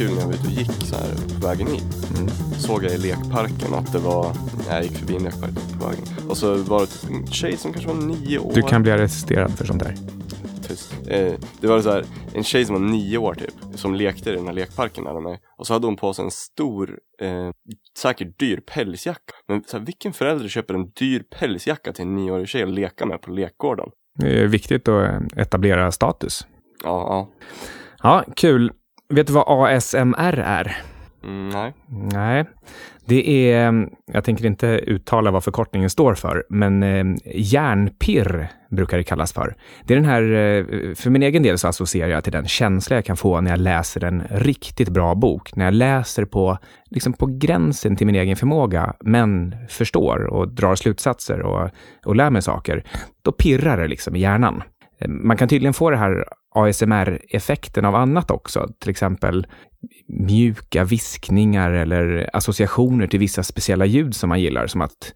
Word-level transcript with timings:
kul 0.00 0.14
när 0.14 0.20
jag 0.20 0.26
var 0.26 0.34
ute 0.34 0.46
och 0.46 0.52
gick 0.52 0.72
så 0.72 0.96
här 0.96 1.14
på 1.40 1.46
vägen 1.46 1.66
hit. 1.66 1.84
Mm. 2.16 2.28
Såg 2.58 2.84
jag 2.84 2.92
i 2.92 2.98
lekparken 2.98 3.74
att 3.74 3.92
det 3.92 3.98
var, 3.98 4.32
jag 4.68 4.82
gick 4.82 4.96
förbi 4.98 5.16
en 5.16 5.22
lekpark 5.22 5.50
på 5.78 5.86
vägen. 5.86 6.04
Och 6.28 6.36
så 6.36 6.54
var 6.54 6.80
det 6.80 6.86
typ 6.86 7.10
en 7.10 7.26
tjej 7.26 7.56
som 7.56 7.72
kanske 7.72 7.88
var 7.88 8.00
nio 8.06 8.38
år. 8.38 8.52
Du 8.54 8.62
kan 8.62 8.82
bli 8.82 8.92
arresterad 8.92 9.58
för 9.58 9.64
sånt 9.64 9.82
där. 9.82 9.94
Tyst. 10.68 10.94
Eh, 11.08 11.32
det 11.60 11.66
var 11.66 11.80
så 11.80 11.90
här, 11.90 12.04
en 12.34 12.44
tjej 12.44 12.64
som 12.64 12.74
var 12.74 12.82
nio 12.82 13.18
år 13.18 13.34
typ, 13.34 13.54
som 13.74 13.94
lekte 13.94 14.30
i 14.30 14.32
den 14.32 14.46
här 14.46 14.52
lekparken 14.52 15.04
nära 15.04 15.20
mig. 15.20 15.38
Och 15.58 15.66
så 15.66 15.72
hade 15.72 15.86
hon 15.86 15.96
på 15.96 16.14
sig 16.14 16.24
en 16.24 16.30
stor, 16.30 16.98
eh, 17.22 17.50
säkert 17.98 18.38
dyr 18.38 18.60
pälsjacka. 18.66 19.34
Men 19.48 19.62
så 19.66 19.78
här, 19.78 19.84
vilken 19.84 20.12
förälder 20.12 20.48
köper 20.48 20.74
en 20.74 20.90
dyr 20.90 21.22
pälsjacka 21.38 21.92
till 21.92 22.02
en 22.02 22.16
nioårig 22.16 22.48
tjej 22.48 22.62
att 22.62 22.70
leka 22.70 23.06
med 23.06 23.22
på 23.22 23.30
lekgården? 23.30 23.88
Det 24.18 24.40
är 24.40 24.46
viktigt 24.46 24.88
att 24.88 25.22
etablera 25.36 25.92
status. 25.92 26.46
Ja, 26.84 26.88
ja. 26.88 27.28
Ja, 28.02 28.24
kul. 28.36 28.72
Vet 29.10 29.26
du 29.26 29.32
vad 29.32 29.44
ASMR 29.48 30.38
är? 30.38 30.76
Mm, 31.24 31.48
nej. 31.48 31.74
Nej, 32.12 32.44
det 33.04 33.52
är, 33.52 33.88
jag 34.12 34.24
tänker 34.24 34.46
inte 34.46 34.66
uttala 34.66 35.30
vad 35.30 35.44
förkortningen 35.44 35.90
står 35.90 36.14
för, 36.14 36.44
men 36.48 36.82
eh, 36.82 37.04
hjärnpirr 37.34 38.48
brukar 38.70 38.96
det 38.96 39.04
kallas 39.04 39.32
för. 39.32 39.54
Det 39.84 39.94
är 39.94 39.96
den 39.96 40.04
här, 40.04 40.22
eh, 40.22 40.94
för 40.94 41.10
min 41.10 41.22
egen 41.22 41.42
del 41.42 41.58
så 41.58 41.68
associerar 41.68 42.08
jag 42.08 42.24
till 42.24 42.32
den 42.32 42.48
känsla 42.48 42.96
jag 42.96 43.04
kan 43.04 43.16
få 43.16 43.40
när 43.40 43.50
jag 43.50 43.60
läser 43.60 44.04
en 44.04 44.22
riktigt 44.30 44.88
bra 44.88 45.14
bok. 45.14 45.56
När 45.56 45.64
jag 45.64 45.74
läser 45.74 46.24
på, 46.24 46.58
liksom 46.90 47.12
på 47.12 47.26
gränsen 47.26 47.96
till 47.96 48.06
min 48.06 48.16
egen 48.16 48.36
förmåga, 48.36 48.94
men 49.00 49.54
förstår 49.68 50.26
och 50.26 50.48
drar 50.48 50.74
slutsatser 50.74 51.42
och, 51.42 51.70
och 52.04 52.16
lär 52.16 52.30
mig 52.30 52.42
saker. 52.42 52.84
Då 53.22 53.32
pirrar 53.32 53.78
det 53.80 53.88
liksom 53.88 54.16
i 54.16 54.20
hjärnan. 54.20 54.62
Eh, 55.00 55.08
Man 55.08 55.36
kan 55.36 55.48
tydligen 55.48 55.74
få 55.74 55.90
det 55.90 55.96
här 55.96 56.24
ASMR-effekten 56.54 57.84
av 57.84 57.94
annat 57.94 58.30
också, 58.30 58.68
till 58.78 58.90
exempel 58.90 59.46
mjuka 60.06 60.84
viskningar 60.84 61.70
eller 61.70 62.30
associationer 62.32 63.06
till 63.06 63.20
vissa 63.20 63.42
speciella 63.42 63.86
ljud 63.86 64.14
som 64.14 64.28
man 64.28 64.40
gillar, 64.40 64.66
som 64.66 64.80
att 64.80 65.14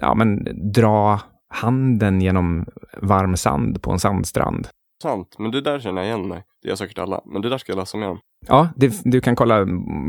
ja, 0.00 0.14
men, 0.14 0.48
dra 0.72 1.20
handen 1.48 2.20
genom 2.20 2.66
varm 3.02 3.36
sand 3.36 3.82
på 3.82 3.92
en 3.92 3.98
sandstrand. 3.98 4.68
Sant, 5.02 5.36
men 5.38 5.50
det 5.50 5.60
där 5.60 5.80
känner 5.80 6.02
jag 6.02 6.08
igen 6.08 6.28
mig. 6.28 6.42
Det 6.62 6.68
gör 6.68 6.76
säkert 6.76 6.98
alla, 6.98 7.20
men 7.24 7.42
det 7.42 7.48
där 7.48 7.58
ska 7.58 7.72
jag 7.72 7.78
läsa 7.78 7.98
mer 7.98 8.08
om. 8.08 8.18
Ja, 8.46 8.68
det, 8.76 9.00
du 9.04 9.20
kan 9.20 9.36
kolla 9.36 9.66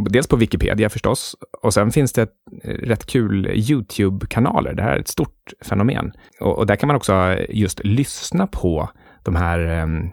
dels 0.10 0.28
på 0.28 0.36
Wikipedia 0.36 0.90
förstås, 0.90 1.36
och 1.64 1.74
sen 1.74 1.92
finns 1.92 2.14
det 2.14 2.22
ett, 2.22 2.34
rätt 2.64 3.06
kul 3.06 3.48
YouTube-kanaler. 3.48 4.74
Det 4.74 4.84
här 4.84 4.92
är 4.92 5.00
ett 5.00 5.08
stort 5.08 5.54
fenomen. 5.66 6.12
Och, 6.40 6.58
och 6.58 6.66
där 6.66 6.76
kan 6.76 6.88
man 6.88 6.96
också 6.96 7.38
just 7.50 7.84
lyssna 7.84 8.48
på 8.48 8.90
de 9.24 9.36
här 9.36 9.60
em, 9.60 10.10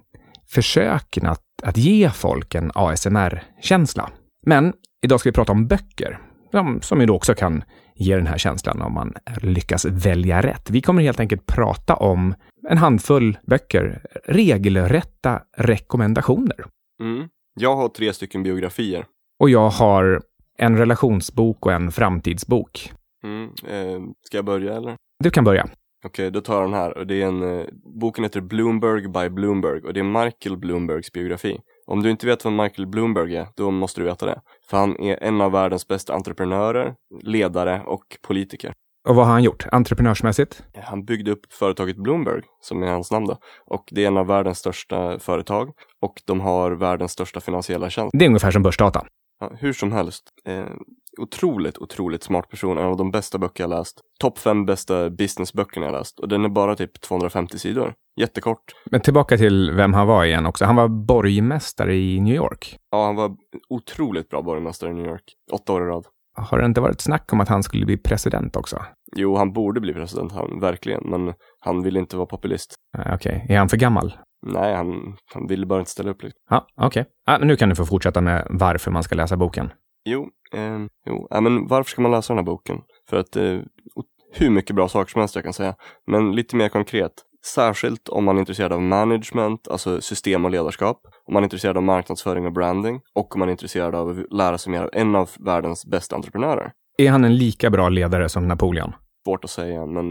försöken 0.48 1.27
att, 1.27 1.42
att 1.62 1.77
ge 1.77 2.11
folk 2.11 2.55
en 2.55 2.70
ASMR-känsla. 2.75 4.11
Men 4.47 4.73
idag 5.05 5.20
ska 5.20 5.28
vi 5.28 5.34
prata 5.34 5.53
om 5.53 5.67
böcker, 5.67 6.19
som, 6.50 6.83
som 6.83 7.00
ju 7.00 7.06
då 7.06 7.17
också 7.17 7.34
kan 7.34 7.64
ge 7.95 8.17
den 8.17 8.27
här 8.27 8.39
känslan 8.39 8.83
om 8.83 8.92
man 8.92 9.15
lyckas 9.42 9.84
välja 9.84 10.42
rätt. 10.42 10.70
Vi 10.70 10.83
kommer 10.83 11.03
helt 11.03 11.20
enkelt 11.20 11.47
prata 11.47 11.95
om 11.95 12.34
en 12.69 12.78
handfull 12.78 13.39
böcker, 13.47 14.03
regelrätta 14.25 15.42
rekommendationer. 15.56 16.65
Mm. 17.03 17.28
Jag 17.61 17.77
har 17.77 17.89
tre 17.89 18.12
stycken 18.12 18.42
biografier. 18.42 19.05
Och 19.41 19.50
jag 19.50 19.69
har 19.69 20.22
en 20.59 20.78
relationsbok 20.78 21.67
och 21.67 21.72
en 21.72 21.92
framtidsbok. 21.92 22.92
Mm. 23.25 23.45
Eh, 23.45 24.03
ska 24.22 24.39
jag 24.39 24.45
börja 24.45 24.77
eller? 24.77 24.97
Du 25.25 25.31
kan 25.31 25.45
börja. 25.45 25.69
Okej, 26.04 26.31
då 26.31 26.41
tar 26.41 26.54
jag 26.54 26.65
den 26.65 26.75
här. 26.75 26.98
Och 26.98 27.06
det 27.06 27.22
är 27.22 27.26
en, 27.26 27.59
eh, 27.59 27.66
boken 28.00 28.25
heter 28.25 28.41
Bloomberg 28.41 29.09
by 29.09 29.28
Bloomberg 29.28 29.81
och 29.81 29.94
det 29.94 30.00
är 30.00 30.25
Michael 30.25 30.56
Bloombergs 30.56 31.12
biografi. 31.12 31.60
Om 31.87 32.03
du 32.03 32.10
inte 32.10 32.26
vet 32.26 32.47
vem 32.47 32.56
Michael 32.56 32.87
Bloomberg 32.87 33.37
är, 33.37 33.47
då 33.56 33.70
måste 33.70 34.00
du 34.00 34.04
veta 34.04 34.26
det. 34.26 34.41
För 34.70 34.76
han 34.76 35.00
är 35.00 35.22
en 35.22 35.41
av 35.41 35.53
världens 35.53 35.88
bästa 35.88 36.15
entreprenörer, 36.15 36.94
ledare 37.22 37.82
och 37.87 38.04
politiker. 38.22 38.72
Och 39.09 39.15
vad 39.15 39.26
har 39.26 39.32
han 39.32 39.42
gjort 39.42 39.66
entreprenörsmässigt? 39.72 40.62
Han 40.84 41.04
byggde 41.04 41.31
upp 41.31 41.53
företaget 41.53 41.97
Bloomberg, 41.97 42.42
som 42.60 42.82
är 42.82 42.86
hans 42.86 43.10
namn 43.10 43.26
då. 43.26 43.38
Och 43.66 43.84
det 43.91 44.04
är 44.04 44.09
en 44.09 44.16
av 44.16 44.26
världens 44.26 44.59
största 44.59 45.19
företag. 45.19 45.71
Och 46.00 46.22
de 46.26 46.41
har 46.41 46.72
världens 46.72 47.12
största 47.12 47.41
finansiella 47.41 47.91
tjänst. 47.91 48.10
Det 48.19 48.25
är 48.25 48.28
ungefär 48.28 48.50
som 48.50 48.62
börsdata. 48.62 49.06
Ja, 49.41 49.50
hur 49.59 49.72
som 49.72 49.92
helst. 49.92 50.25
Eh, 50.44 50.65
otroligt, 51.19 51.78
otroligt 51.78 52.22
smart 52.22 52.48
person. 52.48 52.78
En 52.78 52.84
av 52.84 52.97
de 52.97 53.10
bästa 53.10 53.38
böcker 53.38 53.64
jag 53.64 53.70
läst. 53.70 54.00
Topp 54.20 54.38
fem 54.38 54.66
bästa 54.66 55.10
businessböckerna 55.10 55.86
jag 55.86 55.92
läst. 55.92 56.20
Och 56.20 56.28
den 56.28 56.44
är 56.44 56.48
bara 56.48 56.76
typ 56.76 57.00
250 57.00 57.58
sidor. 57.58 57.94
Jättekort. 58.20 58.62
Men 58.91 59.00
tillbaka 59.00 59.36
till 59.36 59.72
vem 59.72 59.94
han 59.94 60.06
var 60.06 60.24
igen 60.24 60.47
också. 60.47 60.64
Han 60.64 60.76
var 60.76 60.88
borgmästare 60.88 61.97
i 61.97 62.20
New 62.20 62.34
York. 62.34 62.76
Ja, 62.91 63.04
han 63.06 63.16
var 63.16 63.36
otroligt 63.69 64.28
bra 64.28 64.42
borgmästare 64.42 64.91
i 64.91 64.94
New 64.94 65.06
York. 65.06 65.24
Åtta 65.53 65.72
år 65.72 65.82
i 65.82 65.86
rad. 65.86 66.06
Har 66.36 66.58
det 66.58 66.64
inte 66.64 66.80
varit 66.80 67.00
snack 67.00 67.32
om 67.32 67.41
att 67.41 67.48
han 67.48 67.62
skulle 67.62 67.86
bli 67.86 67.97
president 67.97 68.56
också? 68.56 68.82
Jo, 69.16 69.36
han 69.36 69.53
borde 69.53 69.80
bli 69.80 69.92
president, 69.92 70.32
han, 70.32 70.60
verkligen. 70.60 71.03
Men 71.10 71.34
han 71.60 71.82
vill 71.82 71.97
inte 71.97 72.16
vara 72.16 72.26
populist. 72.26 72.74
Ah, 72.98 73.14
Okej, 73.14 73.47
är 73.48 73.58
han 73.58 73.69
för 73.69 73.76
gammal? 73.76 74.16
Nej, 74.47 74.74
han, 74.74 75.16
han 75.34 75.47
ville 75.47 75.66
bara 75.66 75.78
inte 75.78 75.91
ställa 75.91 76.10
upp. 76.10 76.22
Liksom. 76.22 76.41
Ja, 76.50 76.66
okej. 76.76 77.04
Ah, 77.26 77.38
nu 77.38 77.56
kan 77.56 77.69
du 77.69 77.74
få 77.74 77.84
fortsätta 77.84 78.20
med 78.20 78.47
varför 78.50 78.91
man 78.91 79.03
ska 79.03 79.14
läsa 79.14 79.36
boken. 79.36 79.70
Jo, 80.04 80.28
eh, 80.54 80.78
jo. 81.06 81.28
Äh, 81.31 81.41
men 81.41 81.66
varför 81.66 81.91
ska 81.91 82.03
man 82.03 82.10
läsa 82.10 82.32
den 82.32 82.38
här 82.38 82.44
boken? 82.44 82.81
För 83.10 83.16
att 83.16 83.37
eh, 83.37 83.59
hur 84.34 84.50
mycket 84.50 84.76
bra 84.76 84.88
saker 84.88 85.10
som 85.10 85.20
helst 85.20 85.34
jag 85.34 85.44
kan 85.44 85.53
säga. 85.53 85.75
Men 86.06 86.32
lite 86.32 86.56
mer 86.56 86.69
konkret. 86.69 87.12
Särskilt 87.54 88.09
om 88.09 88.25
man 88.25 88.37
är 88.37 88.41
intresserad 88.41 88.72
av 88.72 88.82
management, 88.82 89.69
alltså 89.69 90.00
system 90.00 90.44
och 90.44 90.50
ledarskap. 90.50 91.00
Om 91.26 91.34
man 91.34 91.42
är 91.42 91.44
intresserad 91.44 91.76
av 91.76 91.82
marknadsföring 91.82 92.47
och 92.47 92.53
branding. 92.53 93.00
Och 93.15 93.34
om 93.34 93.38
man 93.38 93.48
är 93.48 93.53
intresserad 93.53 93.94
av 93.94 94.09
att 94.09 94.32
lära 94.32 94.59
sig 94.59 94.72
mer 94.72 94.82
av 94.82 94.91
en 94.92 95.15
av 95.15 95.31
världens 95.38 95.87
bästa 95.87 96.16
entreprenörer. 96.16 96.72
Är 96.98 97.10
han 97.10 97.25
en 97.25 97.36
lika 97.36 97.71
bra 97.71 97.88
ledare 97.88 98.28
som 98.28 98.48
Napoleon? 98.48 98.92
Svårt 99.24 99.44
att 99.44 99.50
säga, 99.50 99.86
men 99.86 100.06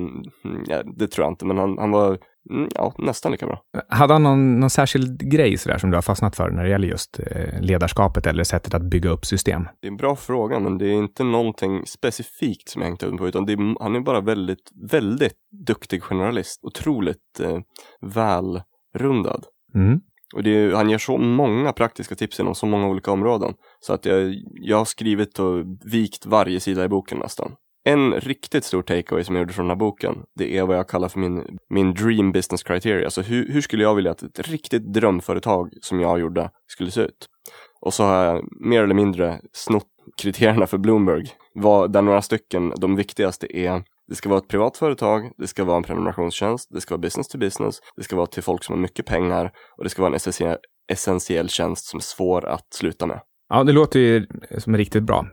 mm, 0.45 0.63
ja, 0.67 0.83
det 0.83 1.07
tror 1.07 1.25
jag 1.25 1.31
inte. 1.31 1.45
Men 1.45 1.57
han, 1.57 1.77
han 1.77 1.91
var 1.91 2.17
mm, 2.49 2.69
ja, 2.75 2.93
nästan 2.97 3.31
lika 3.31 3.45
bra. 3.45 3.61
Hade 3.89 4.13
han 4.13 4.23
någon, 4.23 4.59
någon 4.59 4.69
särskild 4.69 5.31
grej 5.31 5.57
sådär 5.57 5.77
som 5.77 5.91
du 5.91 5.97
har 5.97 6.01
fastnat 6.01 6.35
för 6.35 6.49
när 6.49 6.63
det 6.63 6.69
gäller 6.69 6.87
just 6.87 7.19
eh, 7.19 7.61
ledarskapet 7.61 8.27
eller 8.27 8.43
sättet 8.43 8.73
att 8.73 8.81
bygga 8.81 9.09
upp 9.09 9.25
system? 9.25 9.67
Det 9.81 9.87
är 9.87 9.91
en 9.91 9.97
bra 9.97 10.15
fråga, 10.15 10.59
men 10.59 10.77
det 10.77 10.85
är 10.85 10.93
inte 10.93 11.23
någonting 11.23 11.85
specifikt 11.85 12.69
som 12.69 12.81
jag 12.81 12.89
hängt 12.89 13.03
upp 13.03 13.17
på, 13.17 13.27
utan 13.27 13.49
är, 13.49 13.83
han 13.83 13.95
är 13.95 13.99
bara 13.99 14.21
väldigt, 14.21 14.71
väldigt 14.91 15.37
duktig 15.67 16.03
journalist. 16.03 16.59
Otroligt 16.63 17.39
eh, 17.39 17.59
välrundad. 18.01 19.45
Mm. 19.75 19.99
Och 20.35 20.47
är, 20.47 20.73
han 20.73 20.89
ger 20.89 20.97
så 20.97 21.17
många 21.17 21.73
praktiska 21.73 22.15
tips 22.15 22.39
inom 22.39 22.55
så 22.55 22.65
många 22.65 22.87
olika 22.87 23.11
områden. 23.11 23.53
Så 23.79 23.93
att 23.93 24.05
jag, 24.05 24.35
jag 24.53 24.77
har 24.77 24.85
skrivit 24.85 25.39
och 25.39 25.65
vikt 25.85 26.25
varje 26.25 26.59
sida 26.59 26.85
i 26.85 26.87
boken 26.87 27.17
nästan. 27.17 27.51
En 27.85 28.13
riktigt 28.13 28.63
stor 28.63 28.81
takeaway 28.81 29.23
som 29.23 29.35
jag 29.35 29.41
gjorde 29.41 29.53
från 29.53 29.65
den 29.65 29.77
här 29.77 29.79
boken, 29.79 30.23
det 30.35 30.57
är 30.57 30.63
vad 30.63 30.77
jag 30.77 30.89
kallar 30.89 31.09
för 31.09 31.19
min, 31.19 31.57
min 31.69 31.93
dream 31.93 32.31
business 32.31 32.63
criteria. 32.63 33.05
Alltså 33.05 33.21
hur, 33.21 33.53
hur 33.53 33.61
skulle 33.61 33.83
jag 33.83 33.95
vilja 33.95 34.11
att 34.11 34.23
ett 34.23 34.49
riktigt 34.49 34.93
drömföretag 34.93 35.69
som 35.81 35.99
jag 35.99 36.19
gjorde 36.19 36.49
skulle 36.67 36.91
se 36.91 37.01
ut? 37.01 37.27
Och 37.81 37.93
så 37.93 38.03
har 38.03 38.25
jag 38.25 38.45
mer 38.65 38.83
eller 38.83 38.95
mindre 38.95 39.39
snott 39.53 39.87
kriterierna 40.21 40.67
för 40.67 40.77
Bloomberg. 40.77 41.23
Vad, 41.53 41.91
där 41.91 42.01
några 42.01 42.21
stycken, 42.21 42.73
de 42.77 42.95
viktigaste 42.95 43.57
är 43.57 43.83
det 44.07 44.15
ska 44.15 44.29
vara 44.29 44.39
ett 44.39 44.47
privat 44.47 44.77
företag, 44.77 45.31
det 45.37 45.47
ska 45.47 45.63
vara 45.63 45.77
en 45.77 45.83
prenumerationstjänst, 45.83 46.69
det 46.71 46.81
ska 46.81 46.93
vara 46.93 47.01
business 47.01 47.27
to 47.27 47.37
business, 47.37 47.79
det 47.95 48.03
ska 48.03 48.15
vara 48.15 48.27
till 48.27 48.43
folk 48.43 48.63
som 48.63 48.75
har 48.75 48.81
mycket 48.81 49.05
pengar 49.05 49.51
och 49.77 49.83
det 49.83 49.89
ska 49.89 50.01
vara 50.01 50.15
en 50.15 50.57
essentiell 50.87 51.49
tjänst 51.49 51.85
som 51.85 51.97
är 51.97 52.01
svår 52.01 52.45
att 52.45 52.73
sluta 52.73 53.05
med. 53.05 53.21
Ja, 53.53 53.63
det 53.63 53.71
låter 53.71 53.99
ju 53.99 54.27
som 54.57 54.77
riktigt 54.77 55.03
bra. 55.03 55.25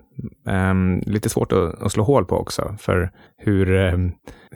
Ehm, 0.49 1.01
lite 1.07 1.29
svårt 1.29 1.53
att, 1.53 1.83
att 1.83 1.93
slå 1.93 2.03
hål 2.05 2.25
på 2.25 2.37
också, 2.37 2.77
för 2.79 3.11
hur, 3.39 3.75
ehm, 3.77 4.13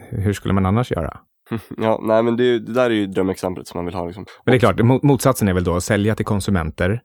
hur 0.09 0.33
skulle 0.33 0.53
man 0.53 0.65
annars 0.65 0.91
göra? 0.91 1.17
Ja, 1.77 1.99
nej 2.03 2.23
men 2.23 2.37
det, 2.37 2.59
det 2.59 2.73
där 2.73 2.85
är 2.89 2.93
ju 2.93 3.05
drömexemplet 3.07 3.67
som 3.67 3.77
man 3.77 3.85
vill 3.85 3.95
ha 3.95 4.05
liksom. 4.05 4.25
Men 4.45 4.51
det 4.51 4.57
är 4.57 4.59
klart, 4.59 4.79
mo- 4.79 4.99
motsatsen 5.03 5.47
är 5.47 5.53
väl 5.53 5.63
då 5.63 5.75
att 5.75 5.83
sälja 5.83 6.15
till 6.15 6.25
konsumenter, 6.25 7.01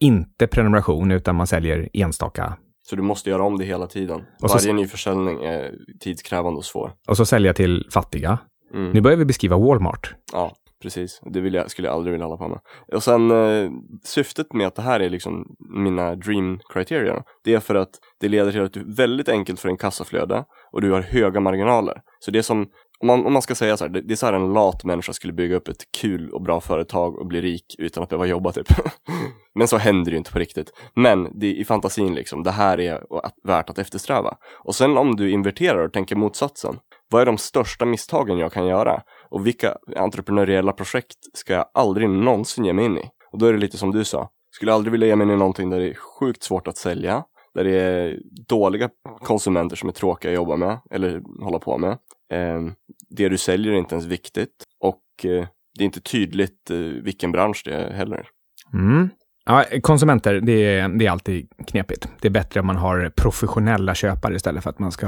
inte 0.00 0.46
prenumeration, 0.46 1.10
utan 1.10 1.36
man 1.36 1.46
säljer 1.46 1.88
enstaka. 1.92 2.56
Så 2.90 2.96
du 2.96 3.02
måste 3.02 3.30
göra 3.30 3.42
om 3.42 3.58
det 3.58 3.64
hela 3.64 3.86
tiden. 3.86 4.20
Och 4.42 4.50
så- 4.50 4.56
Varje 4.58 4.72
ny 4.72 4.86
försäljning 4.86 5.44
är 5.44 5.74
tidskrävande 6.00 6.58
och 6.58 6.64
svår. 6.64 6.92
Och 7.08 7.16
så 7.16 7.24
sälja 7.26 7.54
till 7.54 7.86
fattiga. 7.92 8.38
Mm. 8.74 8.90
Nu 8.90 9.00
börjar 9.00 9.16
vi 9.18 9.24
beskriva 9.24 9.56
Walmart. 9.58 10.14
Ja, 10.32 10.52
precis. 10.82 11.20
Det 11.24 11.40
vill 11.40 11.54
jag, 11.54 11.70
skulle 11.70 11.88
jag 11.88 11.94
aldrig 11.94 12.12
vilja 12.12 12.26
hålla 12.26 12.36
på 12.36 12.48
med. 12.48 12.60
Och 12.92 13.02
sen 13.02 13.30
eh, 13.30 13.70
syftet 14.04 14.52
med 14.52 14.66
att 14.66 14.74
det 14.74 14.82
här 14.82 15.00
är 15.00 15.10
liksom 15.10 15.56
mina 15.58 16.14
dream 16.14 16.60
criteria. 16.72 17.22
Det 17.44 17.54
är 17.54 17.60
för 17.60 17.74
att 17.74 17.90
det 18.20 18.28
leder 18.28 18.52
till 18.52 18.62
att 18.62 18.72
du 18.72 18.94
väldigt 18.94 19.28
enkelt 19.28 19.60
får 19.60 19.68
en 19.68 19.76
kassaflöde 19.76 20.44
och 20.72 20.80
du 20.80 20.90
har 20.90 21.00
höga 21.00 21.40
marginaler. 21.40 22.00
Så 22.20 22.30
det 22.30 22.38
är 22.38 22.42
som, 22.42 22.66
om 23.00 23.06
man, 23.06 23.26
om 23.26 23.32
man 23.32 23.42
ska 23.42 23.54
säga 23.54 23.76
så 23.76 23.84
här, 23.84 23.92
det, 23.92 24.00
det 24.00 24.14
är 24.14 24.16
så 24.16 24.26
här 24.26 24.32
en 24.32 24.52
lat 24.52 24.84
människa 24.84 25.12
skulle 25.12 25.32
bygga 25.32 25.56
upp 25.56 25.68
ett 25.68 25.92
kul 26.00 26.30
och 26.30 26.42
bra 26.42 26.60
företag 26.60 27.18
och 27.18 27.26
bli 27.26 27.40
rik 27.40 27.74
utan 27.78 28.02
att 28.02 28.08
behöva 28.08 28.26
jobba 28.26 28.52
typ. 28.52 28.66
Men 29.54 29.68
så 29.68 29.76
händer 29.76 30.04
det 30.04 30.10
ju 30.10 30.18
inte 30.18 30.32
på 30.32 30.38
riktigt. 30.38 30.72
Men 30.94 31.28
det 31.40 31.46
är 31.46 31.54
i 31.54 31.64
fantasin 31.64 32.14
liksom, 32.14 32.42
det 32.42 32.50
här 32.50 32.80
är 32.80 33.02
värt 33.46 33.70
att 33.70 33.78
eftersträva. 33.78 34.36
Och 34.64 34.74
sen 34.74 34.96
om 34.96 35.16
du 35.16 35.30
inverterar 35.30 35.84
och 35.84 35.92
tänker 35.92 36.16
motsatsen. 36.16 36.78
Vad 37.10 37.22
är 37.22 37.26
de 37.26 37.38
största 37.38 37.84
misstagen 37.84 38.38
jag 38.38 38.52
kan 38.52 38.66
göra? 38.66 39.02
Och 39.30 39.46
vilka 39.46 39.76
entreprenöriella 39.96 40.72
projekt 40.72 41.18
ska 41.34 41.52
jag 41.52 41.66
aldrig 41.74 42.10
någonsin 42.10 42.64
ge 42.64 42.72
mig 42.72 42.84
in 42.84 42.98
i? 42.98 43.10
Och 43.32 43.38
då 43.38 43.46
är 43.46 43.52
det 43.52 43.58
lite 43.58 43.78
som 43.78 43.90
du 43.90 44.04
sa, 44.04 44.30
skulle 44.50 44.72
aldrig 44.72 44.92
vilja 44.92 45.06
ge 45.06 45.16
mig 45.16 45.24
in 45.26 45.30
i 45.30 45.36
någonting 45.36 45.70
där 45.70 45.78
det 45.78 45.90
är 45.90 45.94
sjukt 45.94 46.42
svårt 46.42 46.68
att 46.68 46.76
sälja, 46.76 47.24
där 47.54 47.64
det 47.64 47.80
är 47.80 48.20
dåliga 48.48 48.90
konsumenter 49.20 49.76
som 49.76 49.88
är 49.88 49.92
tråkiga 49.92 50.30
att 50.30 50.36
jobba 50.36 50.56
med 50.56 50.78
eller 50.90 51.22
hålla 51.44 51.58
på 51.58 51.78
med. 51.78 51.98
Ehm, 52.32 52.72
det 53.08 53.28
du 53.28 53.38
säljer 53.38 53.72
är 53.72 53.76
inte 53.76 53.94
ens 53.94 54.06
viktigt 54.06 54.64
och 54.80 55.24
eh, 55.24 55.46
det 55.74 55.82
är 55.82 55.86
inte 55.86 56.00
tydligt 56.00 56.70
eh, 56.70 56.76
vilken 56.78 57.32
bransch 57.32 57.62
det 57.64 57.74
är 57.74 57.92
heller. 57.92 58.28
Mm. 58.72 59.08
Ja, 59.50 59.64
konsumenter, 59.82 60.34
det 60.34 60.52
är, 60.52 60.88
det 60.88 61.06
är 61.06 61.10
alltid 61.10 61.48
knepigt. 61.66 62.08
Det 62.20 62.28
är 62.28 62.32
bättre 62.32 62.60
om 62.60 62.66
man 62.66 62.76
har 62.76 63.12
professionella 63.16 63.94
köpare 63.94 64.34
istället 64.34 64.62
för 64.62 64.70
att 64.70 64.78
man 64.78 64.92
ska 64.92 65.06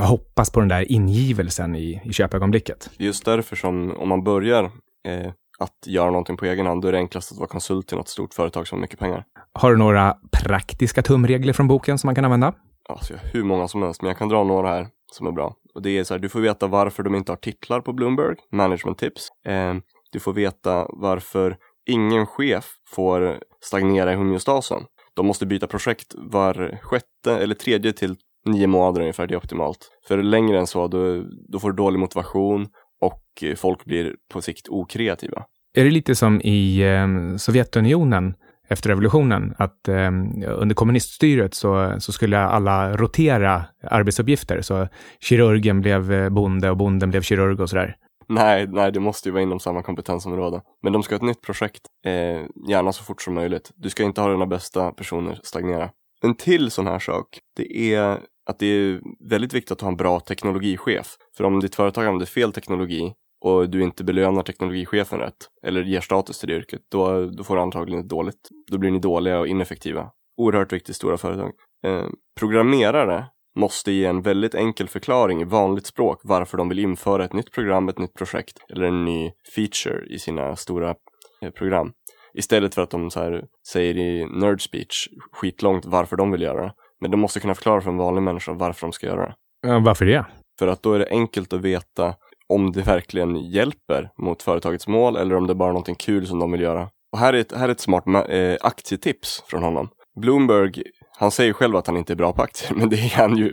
hoppas 0.00 0.50
på 0.50 0.60
den 0.60 0.68
där 0.68 0.92
ingivelsen 0.92 1.76
i, 1.76 2.00
i 2.04 2.12
köpögonblicket. 2.12 2.90
Just 2.98 3.24
därför 3.24 3.56
som 3.56 3.96
om 3.96 4.08
man 4.08 4.24
börjar 4.24 4.64
eh, 5.08 5.32
att 5.58 5.86
göra 5.86 6.10
någonting 6.10 6.36
på 6.36 6.44
egen 6.44 6.66
hand, 6.66 6.82
då 6.82 6.88
är 6.88 6.92
det 6.92 6.98
enklast 6.98 7.32
att 7.32 7.38
vara 7.38 7.48
konsult 7.48 7.88
till 7.88 7.96
något 7.96 8.08
stort 8.08 8.34
företag 8.34 8.68
som 8.68 8.78
har 8.78 8.80
mycket 8.80 8.98
pengar. 8.98 9.24
Har 9.52 9.70
du 9.70 9.76
några 9.76 10.16
praktiska 10.32 11.02
tumregler 11.02 11.52
från 11.52 11.68
boken 11.68 11.98
som 11.98 12.08
man 12.08 12.14
kan 12.14 12.24
använda? 12.24 12.52
Alltså, 12.88 13.14
hur 13.32 13.44
många 13.44 13.68
som 13.68 13.82
helst, 13.82 14.02
men 14.02 14.08
jag 14.08 14.18
kan 14.18 14.28
dra 14.28 14.44
några 14.44 14.68
här 14.68 14.86
som 15.12 15.26
är 15.26 15.32
bra. 15.32 15.54
Och 15.74 15.82
det 15.82 15.98
är 15.98 16.04
så 16.04 16.14
här, 16.14 16.18
du 16.18 16.28
får 16.28 16.40
veta 16.40 16.66
varför 16.66 17.02
de 17.02 17.14
inte 17.14 17.32
har 17.32 17.36
titlar 17.36 17.80
på 17.80 17.92
Bloomberg, 17.92 18.36
management 18.52 18.98
tips. 18.98 19.28
Eh, 19.46 19.74
du 20.12 20.20
får 20.20 20.32
veta 20.32 20.86
varför 20.88 21.56
ingen 21.88 22.26
chef 22.26 22.66
får 22.88 23.38
stagnera 23.60 24.12
i 24.12 24.16
homeostasen. 24.16 24.82
De 25.14 25.26
måste 25.26 25.46
byta 25.46 25.66
projekt 25.66 26.14
var 26.16 26.78
sjätte 26.82 27.42
eller 27.42 27.54
tredje 27.54 27.92
till 27.92 28.16
nio 28.46 28.66
månader 28.66 29.00
ungefär, 29.00 29.26
det 29.26 29.34
är 29.34 29.38
optimalt. 29.38 29.90
För 30.08 30.22
längre 30.22 30.58
än 30.58 30.66
så, 30.66 30.88
då, 30.88 31.24
då 31.48 31.58
får 31.58 31.70
du 31.70 31.76
dålig 31.76 31.98
motivation 31.98 32.66
och 33.00 33.44
folk 33.56 33.84
blir 33.84 34.14
på 34.32 34.42
sikt 34.42 34.68
okreativa. 34.68 35.44
Är 35.74 35.84
det 35.84 35.90
lite 35.90 36.14
som 36.14 36.40
i 36.40 36.80
eh, 36.80 37.36
Sovjetunionen 37.36 38.34
efter 38.68 38.88
revolutionen, 38.88 39.54
att 39.58 39.88
eh, 39.88 40.08
under 40.48 40.74
kommuniststyret 40.74 41.54
så, 41.54 41.94
så 41.98 42.12
skulle 42.12 42.38
alla 42.38 42.96
rotera 42.96 43.64
arbetsuppgifter. 43.82 44.60
Så 44.60 44.88
kirurgen 45.20 45.80
blev 45.80 46.12
eh, 46.12 46.28
bonde 46.28 46.70
och 46.70 46.76
bonden 46.76 47.10
blev 47.10 47.22
kirurg 47.22 47.60
och 47.60 47.70
sådär. 47.70 47.96
Nej, 48.28 48.66
nej, 48.66 48.92
det 48.92 49.00
måste 49.00 49.28
ju 49.28 49.32
vara 49.32 49.42
inom 49.42 49.60
samma 49.60 49.82
kompetensområde. 49.82 50.62
Men 50.82 50.92
de 50.92 51.02
ska 51.02 51.14
ha 51.14 51.16
ett 51.16 51.22
nytt 51.22 51.42
projekt, 51.42 51.82
eh, 52.04 52.46
gärna 52.68 52.92
så 52.92 53.04
fort 53.04 53.22
som 53.22 53.34
möjligt. 53.34 53.70
Du 53.76 53.90
ska 53.90 54.02
inte 54.02 54.20
ha 54.20 54.30
dina 54.30 54.46
bästa 54.46 54.92
personer 54.92 55.40
stagnera. 55.42 55.90
En 56.22 56.34
till 56.34 56.70
sån 56.70 56.86
här 56.86 56.98
sak, 56.98 57.38
det 57.56 57.94
är 57.94 58.20
att 58.50 58.58
det 58.58 58.66
är 58.66 59.00
väldigt 59.28 59.54
viktigt 59.54 59.72
att 59.72 59.80
ha 59.80 59.88
en 59.88 59.96
bra 59.96 60.20
teknologichef. 60.20 61.16
För 61.36 61.44
om 61.44 61.60
ditt 61.60 61.74
företag 61.74 62.06
använder 62.06 62.26
fel 62.26 62.52
teknologi 62.52 63.12
och 63.44 63.70
du 63.70 63.82
inte 63.82 64.04
belönar 64.04 64.42
teknologichefen 64.42 65.18
rätt, 65.18 65.48
eller 65.62 65.82
ger 65.82 66.00
status 66.00 66.38
till 66.38 66.48
det 66.48 66.54
yrket, 66.54 66.80
då, 66.90 67.26
då 67.26 67.44
får 67.44 67.56
du 67.56 67.62
antagligen 67.62 68.00
ett 68.00 68.08
dåligt. 68.08 68.48
Då 68.70 68.78
blir 68.78 68.90
ni 68.90 68.98
dåliga 68.98 69.38
och 69.38 69.48
ineffektiva. 69.48 70.10
Oerhört 70.36 70.72
viktigt 70.72 70.90
i 70.90 70.94
stora 70.94 71.16
företag. 71.16 71.52
Eh, 71.84 72.06
programmerare 72.40 73.24
måste 73.58 73.92
ge 73.92 74.04
en 74.04 74.22
väldigt 74.22 74.54
enkel 74.54 74.88
förklaring 74.88 75.40
i 75.40 75.44
vanligt 75.44 75.86
språk 75.86 76.20
varför 76.24 76.58
de 76.58 76.68
vill 76.68 76.78
införa 76.78 77.24
ett 77.24 77.32
nytt 77.32 77.52
program, 77.52 77.88
ett 77.88 77.98
nytt 77.98 78.14
projekt 78.14 78.58
eller 78.72 78.86
en 78.86 79.04
ny 79.04 79.30
feature 79.54 80.06
i 80.14 80.18
sina 80.18 80.56
stora 80.56 80.94
eh, 81.42 81.50
program. 81.50 81.92
Istället 82.34 82.74
för 82.74 82.82
att 82.82 82.90
de 82.90 83.10
så 83.10 83.40
säger 83.72 83.96
i 83.96 84.26
nerd 84.26 84.62
speech 84.62 85.08
skitlångt 85.32 85.84
varför 85.86 86.16
de 86.16 86.30
vill 86.30 86.42
göra 86.42 86.62
det. 86.62 86.72
Men 87.00 87.10
de 87.10 87.20
måste 87.20 87.40
kunna 87.40 87.54
förklara 87.54 87.80
för 87.80 87.90
en 87.90 87.96
vanlig 87.96 88.22
människa 88.22 88.52
varför 88.52 88.86
de 88.86 88.92
ska 88.92 89.06
göra 89.06 89.26
det. 89.26 89.34
Ja, 89.66 89.78
varför 89.78 90.04
det? 90.04 90.26
För 90.58 90.66
att 90.66 90.82
då 90.82 90.92
är 90.92 90.98
det 90.98 91.08
enkelt 91.10 91.52
att 91.52 91.60
veta 91.60 92.14
om 92.48 92.72
det 92.72 92.82
verkligen 92.82 93.36
hjälper 93.36 94.10
mot 94.22 94.42
företagets 94.42 94.86
mål 94.88 95.16
eller 95.16 95.36
om 95.36 95.46
det 95.46 95.52
är 95.52 95.54
bara 95.54 95.72
någonting 95.72 95.94
kul 95.94 96.26
som 96.26 96.38
de 96.38 96.52
vill 96.52 96.60
göra. 96.60 96.88
Och 97.12 97.18
här 97.18 97.32
är 97.32 97.38
ett, 97.38 97.52
här 97.52 97.68
är 97.68 97.72
ett 97.72 97.80
smart 97.80 98.04
eh, 98.28 98.56
aktietips 98.60 99.42
från 99.46 99.62
honom. 99.62 99.88
Bloomberg 100.20 100.82
han 101.20 101.30
säger 101.30 101.52
själv 101.52 101.76
att 101.76 101.86
han 101.86 101.96
inte 101.96 102.12
är 102.12 102.16
bra 102.16 102.32
på 102.32 102.42
aktier, 102.42 102.74
men 102.78 102.88
det 102.88 102.96
är 102.96 103.16
han 103.16 103.36
ju. 103.36 103.52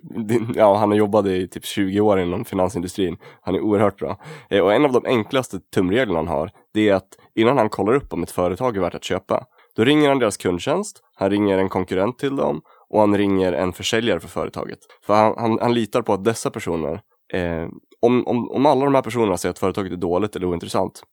Ja, 0.56 0.76
han 0.76 0.90
har 0.90 0.98
jobbat 0.98 1.26
i 1.26 1.48
typ 1.48 1.66
20 1.66 2.02
år 2.02 2.20
inom 2.20 2.46
finansindustrin. 2.46 3.18
Han 3.42 3.56
är 3.56 3.62
oerhört 3.62 3.98
bra. 3.98 4.20
Eh, 4.50 4.60
och 4.62 4.74
en 4.74 4.86
av 4.86 4.92
de 4.92 5.06
enklaste 5.06 5.60
tumreglerna 5.76 6.20
han 6.20 6.28
har, 6.28 6.52
det 6.74 6.90
är 6.90 6.94
att 6.94 7.08
innan 7.36 7.58
han 7.58 7.70
kollar 7.70 7.94
upp 7.94 8.14
om 8.14 8.24
ett 8.24 8.32
företag 8.32 8.78
är 8.78 8.82
värt 8.82 8.96
att 8.96 9.04
köpa, 9.04 9.46
då 9.76 9.84
ringer 9.84 10.10
han 10.10 10.20
deras 10.20 10.38
kundtjänst, 10.38 11.02
han 11.16 11.30
ringer 11.30 11.58
en 11.58 11.70
konkurrent 11.70 12.20
till 12.20 12.36
dem 12.36 12.62
och 12.90 13.00
han 13.00 13.18
ringer 13.18 13.54
en 13.54 13.74
försäljare 13.74 14.20
för 14.20 14.28
företaget. 14.28 14.80
För 15.06 15.14
han, 15.14 15.34
han, 15.38 15.60
han 15.62 15.74
litar 15.74 16.02
på 16.02 16.14
att 16.14 16.24
dessa 16.24 16.52
personer, 16.52 17.02
eh, 17.34 17.68
om, 18.02 18.28
om, 18.28 18.52
om 18.52 18.66
alla 18.66 18.86
de 18.86 18.96
här 18.96 19.02
personerna 19.02 19.38
säger 19.38 19.52
att 19.52 19.60
företaget 19.60 19.92
är 19.92 19.98
dåligt 19.98 20.36
eller 20.36 20.48
ointressant, 20.48 21.04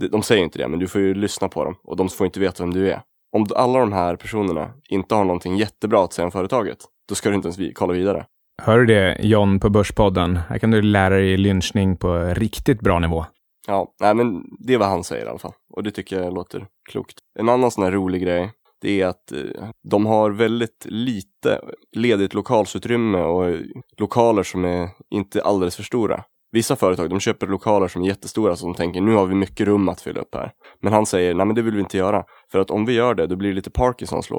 de, 0.00 0.08
de 0.08 0.22
säger 0.22 0.42
inte 0.42 0.58
det, 0.58 0.68
men 0.68 0.78
du 0.78 0.88
får 0.88 1.00
ju 1.00 1.14
lyssna 1.14 1.48
på 1.48 1.64
dem 1.64 1.74
och 1.84 1.96
de 1.96 2.08
får 2.08 2.26
inte 2.26 2.40
veta 2.40 2.62
vem 2.62 2.74
du 2.74 2.90
är 2.90 3.02
om 3.32 3.46
alla 3.56 3.78
de 3.78 3.92
här 3.92 4.16
personerna 4.16 4.70
inte 4.88 5.14
har 5.14 5.24
någonting 5.24 5.56
jättebra 5.56 6.04
att 6.04 6.12
säga 6.12 6.26
om 6.26 6.32
företaget, 6.32 6.78
då 7.08 7.14
ska 7.14 7.28
du 7.28 7.34
inte 7.34 7.48
ens 7.48 7.74
kolla 7.74 7.92
vidare. 7.92 8.26
Hör 8.62 8.78
du 8.78 8.86
det, 8.86 9.18
John 9.22 9.60
på 9.60 9.70
Börspodden? 9.70 10.36
Här 10.36 10.58
kan 10.58 10.70
du 10.70 10.82
lära 10.82 11.14
dig 11.14 11.36
lynchning 11.36 11.96
på 11.96 12.18
riktigt 12.18 12.80
bra 12.80 12.98
nivå. 12.98 13.24
Ja, 13.66 13.94
nej, 14.00 14.14
men 14.14 14.42
det 14.58 14.74
är 14.74 14.78
vad 14.78 14.88
han 14.88 15.04
säger 15.04 15.26
i 15.26 15.28
alla 15.28 15.38
fall. 15.38 15.52
Och 15.72 15.82
det 15.82 15.90
tycker 15.90 16.22
jag 16.22 16.34
låter 16.34 16.66
klokt. 16.90 17.18
En 17.38 17.48
annan 17.48 17.70
sån 17.70 17.84
här 17.84 17.90
rolig 17.90 18.22
grej, 18.22 18.50
det 18.80 19.00
är 19.00 19.06
att 19.06 19.32
eh, 19.32 19.68
de 19.90 20.06
har 20.06 20.30
väldigt 20.30 20.86
lite 20.88 21.60
ledigt 21.96 22.34
lokalsutrymme 22.34 23.18
och 23.18 23.56
lokaler 23.98 24.42
som 24.42 24.64
är 24.64 24.88
inte 25.10 25.42
alldeles 25.42 25.76
för 25.76 25.82
stora. 25.82 26.24
Vissa 26.52 26.76
företag 26.76 27.10
de 27.10 27.20
köper 27.20 27.46
lokaler 27.46 27.88
som 27.88 28.02
är 28.02 28.06
jättestora 28.06 28.56
så 28.56 28.66
de 28.66 28.74
tänker 28.74 29.00
nu 29.00 29.14
har 29.14 29.26
vi 29.26 29.34
mycket 29.34 29.66
rum 29.66 29.88
att 29.88 30.00
fylla 30.00 30.20
upp 30.20 30.34
här. 30.34 30.52
Men 30.82 30.92
han 30.92 31.06
säger 31.06 31.34
nej 31.34 31.46
men 31.46 31.54
det 31.54 31.62
vill 31.62 31.74
vi 31.74 31.80
inte 31.80 31.96
göra. 31.96 32.24
För 32.52 32.58
att 32.58 32.70
om 32.70 32.84
vi 32.84 32.92
gör 32.92 33.14
det 33.14 33.26
då 33.26 33.36
blir 33.36 33.48
det 33.48 33.54
lite 33.54 33.70
Parkinsons 33.70 34.30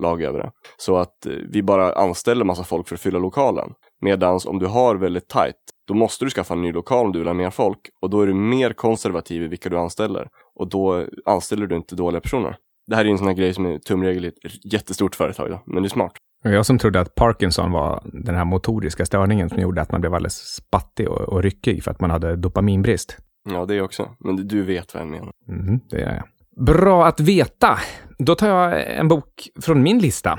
lag 0.00 0.22
över 0.22 0.38
det. 0.38 0.50
Så 0.76 0.96
att 0.96 1.26
eh, 1.26 1.32
vi 1.32 1.62
bara 1.62 1.92
anställer 1.92 2.44
massa 2.44 2.64
folk 2.64 2.88
för 2.88 2.94
att 2.94 3.00
fylla 3.00 3.18
lokalen. 3.18 3.70
Medan 4.00 4.40
om 4.46 4.58
du 4.58 4.66
har 4.66 4.96
väldigt 4.96 5.28
tight 5.28 5.56
då 5.88 5.94
måste 5.94 6.24
du 6.24 6.30
skaffa 6.30 6.54
en 6.54 6.62
ny 6.62 6.72
lokal 6.72 7.06
om 7.06 7.12
du 7.12 7.18
vill 7.18 7.28
ha 7.28 7.34
mer 7.34 7.50
folk. 7.50 7.80
Och 8.02 8.10
då 8.10 8.20
är 8.20 8.26
du 8.26 8.34
mer 8.34 8.72
konservativ 8.72 9.42
i 9.42 9.48
vilka 9.48 9.68
du 9.68 9.78
anställer. 9.78 10.28
Och 10.54 10.68
då 10.68 11.06
anställer 11.24 11.66
du 11.66 11.76
inte 11.76 11.94
dåliga 11.96 12.20
personer. 12.20 12.56
Det 12.86 12.96
här 12.96 13.02
är 13.02 13.06
ju 13.06 13.12
en 13.12 13.18
sån 13.18 13.26
här 13.26 13.34
grej 13.34 13.54
som 13.54 13.66
är 13.66 13.78
tumregel 13.78 14.24
i 14.24 14.28
ett 14.28 14.72
jättestort 14.72 15.14
företag 15.14 15.50
då, 15.50 15.62
men 15.66 15.82
det 15.82 15.86
är 15.86 15.90
smart. 15.90 16.12
Jag 16.42 16.66
som 16.66 16.78
trodde 16.78 17.00
att 17.00 17.14
Parkinson 17.14 17.72
var 17.72 18.02
den 18.04 18.34
här 18.34 18.44
motoriska 18.44 19.06
störningen 19.06 19.48
som 19.48 19.60
gjorde 19.60 19.82
att 19.82 19.92
man 19.92 20.00
blev 20.00 20.14
alldeles 20.14 20.54
spattig 20.54 21.08
och, 21.08 21.20
och 21.20 21.42
ryckig 21.42 21.84
för 21.84 21.90
att 21.90 22.00
man 22.00 22.10
hade 22.10 22.36
dopaminbrist. 22.36 23.16
Ja, 23.50 23.64
det 23.64 23.80
också. 23.80 24.08
Men 24.18 24.48
du 24.48 24.62
vet 24.62 24.94
vad 24.94 25.02
jag 25.02 25.10
menar. 25.10 25.32
Mm, 25.48 25.80
det 25.90 26.00
gör 26.00 26.14
jag. 26.14 26.24
Bra 26.66 27.06
att 27.06 27.20
veta. 27.20 27.78
Då 28.18 28.34
tar 28.34 28.48
jag 28.48 28.96
en 28.96 29.08
bok 29.08 29.48
från 29.60 29.82
min 29.82 29.98
lista. 29.98 30.38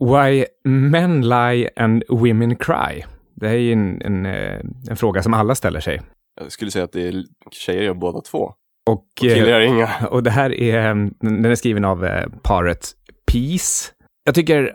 Why 0.00 0.44
Men 0.64 1.28
Lie 1.28 1.70
and 1.76 2.04
Women 2.08 2.56
Cry. 2.56 3.04
Det 3.34 3.48
är 3.48 3.72
en, 3.72 4.02
en, 4.02 4.26
eh, 4.26 4.60
en 4.90 4.96
fråga 4.96 5.22
som 5.22 5.34
alla 5.34 5.54
ställer 5.54 5.80
sig. 5.80 6.02
Jag 6.40 6.52
skulle 6.52 6.70
säga 6.70 6.84
att 6.84 6.92
det 6.92 7.08
är 7.08 7.24
tjejer 7.50 7.82
gör 7.82 7.94
båda 7.94 8.20
två. 8.20 8.38
Och, 8.38 8.92
och 8.92 9.04
killar 9.18 9.60
inga. 9.60 9.90
Och 10.10 10.22
det 10.22 10.30
här 10.30 10.54
är, 10.60 10.94
den 11.20 11.44
är 11.44 11.54
skriven 11.54 11.84
av 11.84 12.04
eh, 12.04 12.26
paret 12.42 12.92
Peace. 13.32 13.92
Jag 14.24 14.34
tycker 14.34 14.72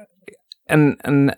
en, 0.70 0.98
en, 1.04 1.32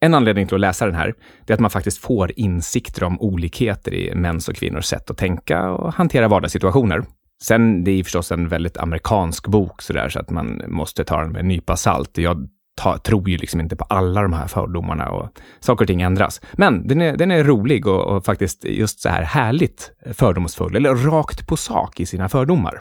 en 0.00 0.14
anledning 0.14 0.46
till 0.46 0.54
att 0.54 0.60
läsa 0.60 0.86
den 0.86 0.94
här, 0.94 1.14
det 1.46 1.52
är 1.52 1.54
att 1.54 1.60
man 1.60 1.70
faktiskt 1.70 1.98
får 1.98 2.32
insikter 2.36 3.04
om 3.04 3.20
olikheter 3.20 3.94
i 3.94 4.14
mäns 4.14 4.48
och 4.48 4.56
kvinnors 4.56 4.84
sätt 4.84 5.10
att 5.10 5.18
tänka 5.18 5.70
och 5.70 5.92
hantera 5.92 6.28
vardagssituationer. 6.28 7.04
Sen, 7.42 7.84
det 7.84 7.90
är 7.90 8.04
förstås 8.04 8.32
en 8.32 8.48
väldigt 8.48 8.76
amerikansk 8.76 9.46
bok 9.46 9.82
sådär, 9.82 10.08
så 10.08 10.20
att 10.20 10.30
man 10.30 10.62
måste 10.66 11.04
ta 11.04 11.20
den 11.20 11.32
med 11.32 11.40
en 11.40 11.48
nypa 11.48 11.76
salt. 11.76 12.18
Jag 12.18 12.48
ta, 12.76 12.98
tror 12.98 13.28
ju 13.28 13.36
liksom 13.36 13.60
inte 13.60 13.76
på 13.76 13.84
alla 13.84 14.22
de 14.22 14.32
här 14.32 14.46
fördomarna 14.46 15.10
och 15.10 15.28
saker 15.60 15.84
och 15.84 15.88
ting 15.88 16.02
ändras. 16.02 16.40
Men 16.52 16.88
den 16.88 17.02
är, 17.02 17.16
den 17.16 17.30
är 17.30 17.44
rolig 17.44 17.86
och, 17.86 18.16
och 18.16 18.24
faktiskt 18.24 18.64
just 18.64 19.00
så 19.00 19.08
här 19.08 19.22
härligt 19.22 19.92
fördomsfull, 20.12 20.76
eller 20.76 20.94
rakt 20.94 21.46
på 21.46 21.56
sak 21.56 22.00
i 22.00 22.06
sina 22.06 22.28
fördomar. 22.28 22.80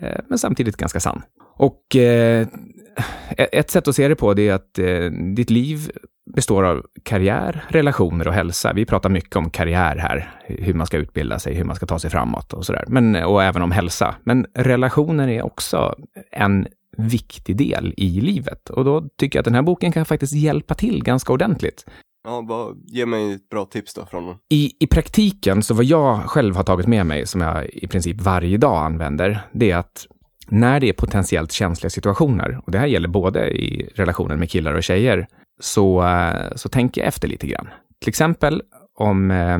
Eh, 0.00 0.20
men 0.28 0.38
samtidigt 0.38 0.76
ganska 0.76 1.00
sann. 1.00 1.22
Och 1.56 1.96
eh, 1.96 2.46
ett 3.36 3.70
sätt 3.70 3.88
att 3.88 3.96
se 3.96 4.08
det 4.08 4.16
på 4.16 4.34
det 4.34 4.48
är 4.48 4.54
att 4.54 4.78
eh, 4.78 5.10
ditt 5.34 5.50
liv 5.50 5.90
består 6.34 6.64
av 6.64 6.86
karriär, 7.02 7.64
relationer 7.68 8.28
och 8.28 8.34
hälsa. 8.34 8.72
Vi 8.72 8.86
pratar 8.86 9.08
mycket 9.08 9.36
om 9.36 9.50
karriär 9.50 9.96
här, 9.96 10.34
hur 10.46 10.74
man 10.74 10.86
ska 10.86 10.96
utbilda 10.96 11.38
sig, 11.38 11.54
hur 11.54 11.64
man 11.64 11.76
ska 11.76 11.86
ta 11.86 11.98
sig 11.98 12.10
framåt 12.10 12.52
och 12.52 12.66
sådär. 12.66 12.84
Men, 12.88 13.16
och 13.16 13.42
även 13.42 13.62
om 13.62 13.70
hälsa. 13.70 14.14
Men 14.24 14.46
relationer 14.54 15.28
är 15.28 15.42
också 15.42 15.94
en 16.32 16.66
viktig 16.96 17.56
del 17.56 17.94
i 17.96 18.20
livet. 18.20 18.70
Och 18.70 18.84
då 18.84 19.08
tycker 19.18 19.38
jag 19.38 19.40
att 19.40 19.44
den 19.44 19.54
här 19.54 19.62
boken 19.62 19.92
kan 19.92 20.04
faktiskt 20.04 20.32
hjälpa 20.32 20.74
till 20.74 21.04
ganska 21.04 21.32
ordentligt. 21.32 21.84
Ja, 22.24 22.42
bara, 22.42 22.74
ge 22.86 23.06
mig 23.06 23.32
ett 23.32 23.48
bra 23.48 23.64
tips 23.64 23.94
då 23.94 24.06
från. 24.06 24.36
I, 24.50 24.72
I 24.80 24.86
praktiken, 24.86 25.62
så 25.62 25.74
vad 25.74 25.84
jag 25.84 26.20
själv 26.20 26.56
har 26.56 26.64
tagit 26.64 26.86
med 26.86 27.06
mig, 27.06 27.26
som 27.26 27.40
jag 27.40 27.66
i 27.66 27.86
princip 27.86 28.20
varje 28.20 28.58
dag 28.58 28.84
använder, 28.84 29.40
det 29.52 29.70
är 29.70 29.76
att 29.76 30.06
när 30.50 30.80
det 30.80 30.88
är 30.88 30.92
potentiellt 30.92 31.52
känsliga 31.52 31.90
situationer, 31.90 32.60
och 32.64 32.72
det 32.72 32.78
här 32.78 32.86
gäller 32.86 33.08
både 33.08 33.50
i 33.50 33.90
relationen 33.94 34.38
med 34.38 34.50
killar 34.50 34.74
och 34.74 34.82
tjejer, 34.82 35.26
så, 35.60 36.02
eh, 36.06 36.54
så 36.54 36.68
tänk 36.68 36.96
efter 36.96 37.28
lite 37.28 37.46
grann. 37.46 37.68
Till 38.00 38.08
exempel 38.08 38.62
om 38.98 39.30
eh, 39.30 39.58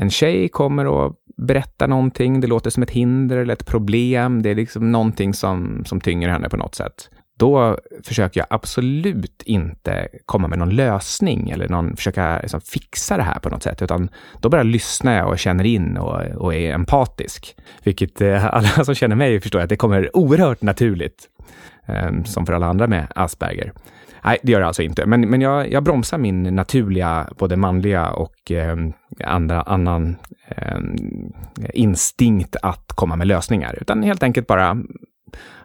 en 0.00 0.10
tjej 0.10 0.48
kommer 0.48 0.86
och 0.86 1.14
berättar 1.36 1.88
någonting, 1.88 2.40
det 2.40 2.46
låter 2.46 2.70
som 2.70 2.82
ett 2.82 2.90
hinder 2.90 3.36
eller 3.36 3.52
ett 3.52 3.66
problem, 3.66 4.42
det 4.42 4.50
är 4.50 4.54
liksom 4.54 4.92
någonting 4.92 5.34
som, 5.34 5.84
som 5.84 6.00
tynger 6.00 6.28
henne 6.28 6.48
på 6.48 6.56
något 6.56 6.74
sätt. 6.74 7.10
Då 7.38 7.78
försöker 8.04 8.40
jag 8.40 8.46
absolut 8.50 9.42
inte 9.42 10.08
komma 10.26 10.48
med 10.48 10.58
någon 10.58 10.76
lösning 10.76 11.50
eller 11.50 11.68
någon, 11.68 11.96
försöka 11.96 12.38
liksom 12.40 12.60
fixa 12.60 13.16
det 13.16 13.22
här 13.22 13.38
på 13.38 13.48
något 13.48 13.62
sätt, 13.62 13.82
utan 13.82 14.08
då 14.40 14.48
bara 14.48 14.62
lyssnar 14.62 15.16
jag 15.16 15.28
och 15.28 15.38
känner 15.38 15.64
in 15.64 15.96
och, 15.96 16.20
och 16.36 16.54
är 16.54 16.72
empatisk. 16.72 17.56
Vilket 17.82 18.20
eh, 18.20 18.54
alla 18.54 18.68
som 18.84 18.94
känner 18.94 19.16
mig 19.16 19.40
förstår 19.40 19.60
att 19.60 19.68
det 19.68 19.76
kommer 19.76 20.16
oerhört 20.16 20.62
naturligt, 20.62 21.28
eh, 21.86 22.22
som 22.24 22.46
för 22.46 22.52
alla 22.52 22.66
andra 22.66 22.86
med 22.86 23.06
Asperger. 23.14 23.72
Nej, 24.24 24.38
det 24.42 24.52
gör 24.52 24.60
det 24.60 24.66
alltså 24.66 24.82
inte. 24.82 25.06
Men, 25.06 25.20
men 25.20 25.40
jag, 25.40 25.72
jag 25.72 25.82
bromsar 25.82 26.18
min 26.18 26.42
naturliga, 26.42 27.28
både 27.38 27.56
manliga 27.56 28.10
och 28.10 28.50
eh, 28.52 28.76
andra, 29.24 29.62
annan 29.62 30.16
eh, 30.48 30.78
instinkt 31.74 32.56
att 32.62 32.92
komma 32.94 33.16
med 33.16 33.26
lösningar. 33.26 33.78
Utan 33.80 34.02
helt 34.02 34.22
enkelt 34.22 34.46
bara, 34.46 34.82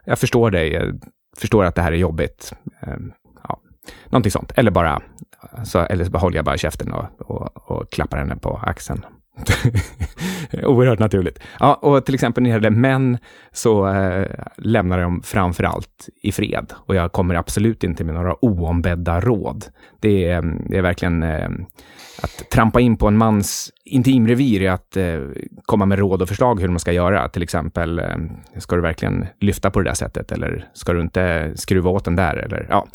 jag 0.06 0.20
förstår 0.20 0.52
dig, 0.52 0.76
eh, 0.76 0.94
förstår 1.40 1.66
att 1.66 1.76
det 1.76 1.82
här 1.82 1.92
är 1.92 1.98
jobbigt. 1.98 2.54
Eh, 2.82 2.98
ja, 3.44 3.60
någonting 4.06 4.32
sånt. 4.32 4.52
Eller 4.56 4.72
bara, 4.72 5.02
så, 5.64 5.80
eller 5.80 6.06
så 6.06 6.18
håller 6.18 6.36
jag 6.36 6.46
bara 6.46 6.58
käften 6.58 6.94
och, 6.94 7.06
och, 7.18 7.72
och 7.72 7.92
klappar 7.92 8.18
henne 8.18 8.36
på 8.36 8.62
axeln. 8.64 9.06
Oerhört 10.64 11.00
naturligt. 11.00 11.40
Ja, 11.60 11.74
och 11.74 12.06
till 12.06 12.14
exempel 12.14 12.44
när 12.44 12.50
det 12.50 12.54
gäller 12.54 12.70
män 12.70 13.18
så 13.52 13.88
eh, 13.88 14.28
lämnar 14.58 15.00
de 15.02 15.22
framför 15.22 15.64
allt 15.64 16.10
i 16.22 16.32
fred 16.32 16.74
och 16.76 16.96
jag 16.96 17.12
kommer 17.12 17.36
absolut 17.36 17.84
inte 17.84 18.04
med 18.04 18.16
några 18.16 18.34
oombedda 18.34 19.20
råd. 19.20 19.66
Det 20.00 20.30
är, 20.30 20.38
mm, 20.38 20.66
det 20.70 20.78
är 20.78 20.82
verkligen 20.82 21.24
eh, 21.24 21.50
att 22.22 22.50
trampa 22.50 22.82
in 22.82 22.98
på 22.98 23.08
en 23.08 23.18
mans 23.18 23.72
intimrevir 23.86 24.62
är 24.62 24.72
att 24.72 24.98
eh, 24.98 25.20
komma 25.66 25.86
med 25.86 26.00
råd 26.00 26.22
och 26.22 26.30
förslag 26.30 26.62
hur 26.62 26.68
man 26.68 26.80
ska 26.80 26.92
göra. 26.92 27.30
Till 27.30 27.44
exempel, 27.44 28.00
eh, 28.00 28.18
ska 28.58 28.76
du 28.76 28.82
verkligen 28.82 29.26
lyfta 29.40 29.72
på 29.72 29.80
det 29.80 29.90
där 29.90 29.96
sättet 29.96 30.32
eller 30.32 30.70
ska 30.74 30.94
du 30.94 31.02
inte 31.02 31.52
skruva 31.56 31.90
åt 31.90 32.06
den 32.06 32.16
där? 32.16 32.36
Eller, 32.36 32.68
ja, 32.70 32.88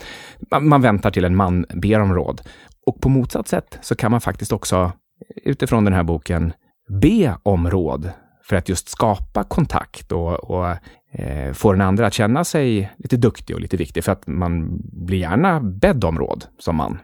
man, 0.50 0.68
man 0.68 0.82
väntar 0.82 1.10
till 1.10 1.24
en 1.24 1.36
man 1.36 1.66
ber 1.74 2.00
om 2.00 2.14
råd. 2.14 2.40
Och 2.86 3.00
på 3.00 3.08
motsatt 3.08 3.48
sätt 3.48 3.78
så 3.82 3.96
kan 3.96 4.10
man 4.10 4.20
faktiskt 4.20 4.52
också 4.52 4.92
utifrån 5.44 5.84
den 5.84 5.94
här 5.94 6.02
boken 6.02 6.52
be 6.88 7.36
om 7.42 7.70
råd 7.70 8.10
för 8.44 8.56
att 8.56 8.68
just 8.68 8.88
skapa 8.88 9.44
kontakt 9.44 10.12
och, 10.12 10.50
och 10.50 10.66
eh, 11.12 11.52
få 11.52 11.72
den 11.72 11.80
andra 11.80 12.06
att 12.06 12.14
känna 12.14 12.44
sig 12.44 12.92
lite 12.96 13.16
duktig 13.16 13.56
och 13.56 13.62
lite 13.62 13.76
viktig, 13.76 14.04
för 14.04 14.12
att 14.12 14.26
man 14.26 14.80
blir 15.06 15.18
gärna 15.18 15.60
bedd 15.60 16.04
om 16.04 16.18
råd 16.18 16.44
som 16.58 16.76
man. 16.76 16.98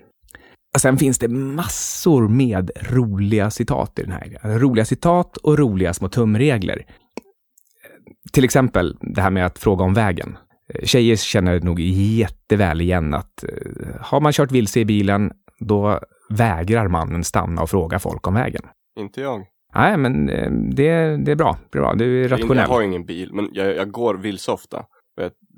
Och 0.74 0.80
sen 0.80 0.96
finns 0.96 1.18
det 1.18 1.28
massor 1.28 2.28
med 2.28 2.70
roliga 2.90 3.50
citat 3.50 3.98
i 3.98 4.02
den 4.02 4.12
här. 4.12 4.58
Roliga 4.58 4.84
citat 4.84 5.36
och 5.36 5.58
roliga 5.58 5.94
små 5.94 6.08
tumregler. 6.08 6.86
Till 8.32 8.44
exempel 8.44 8.96
det 9.00 9.20
här 9.20 9.30
med 9.30 9.46
att 9.46 9.58
fråga 9.58 9.84
om 9.84 9.94
vägen. 9.94 10.38
Tjejer 10.82 11.16
känner 11.16 11.60
nog 11.60 11.80
jätteväl 11.80 12.80
igen 12.80 13.14
att 13.14 13.44
eh, 13.44 14.00
har 14.00 14.20
man 14.20 14.32
kört 14.32 14.52
vilse 14.52 14.80
i 14.80 14.84
bilen, 14.84 15.32
då 15.58 16.00
vägrar 16.30 16.88
mannen 16.88 17.24
stanna 17.24 17.62
och 17.62 17.70
fråga 17.70 17.98
folk 17.98 18.26
om 18.26 18.34
vägen. 18.34 18.62
Inte 19.00 19.20
jag. 19.20 19.46
Nej, 19.74 19.96
men 19.96 20.28
eh, 20.28 20.50
det, 20.50 21.16
det 21.16 21.32
är 21.32 21.36
bra. 21.36 21.56
bra. 21.72 21.94
Du 21.94 22.24
är 22.24 22.28
rationell. 22.28 22.56
Jag 22.56 22.74
har 22.74 22.82
ingen 22.82 23.04
bil, 23.04 23.30
men 23.32 23.48
jag, 23.52 23.76
jag 23.76 23.90
går 23.90 24.14
vilse 24.14 24.52
ofta. 24.52 24.84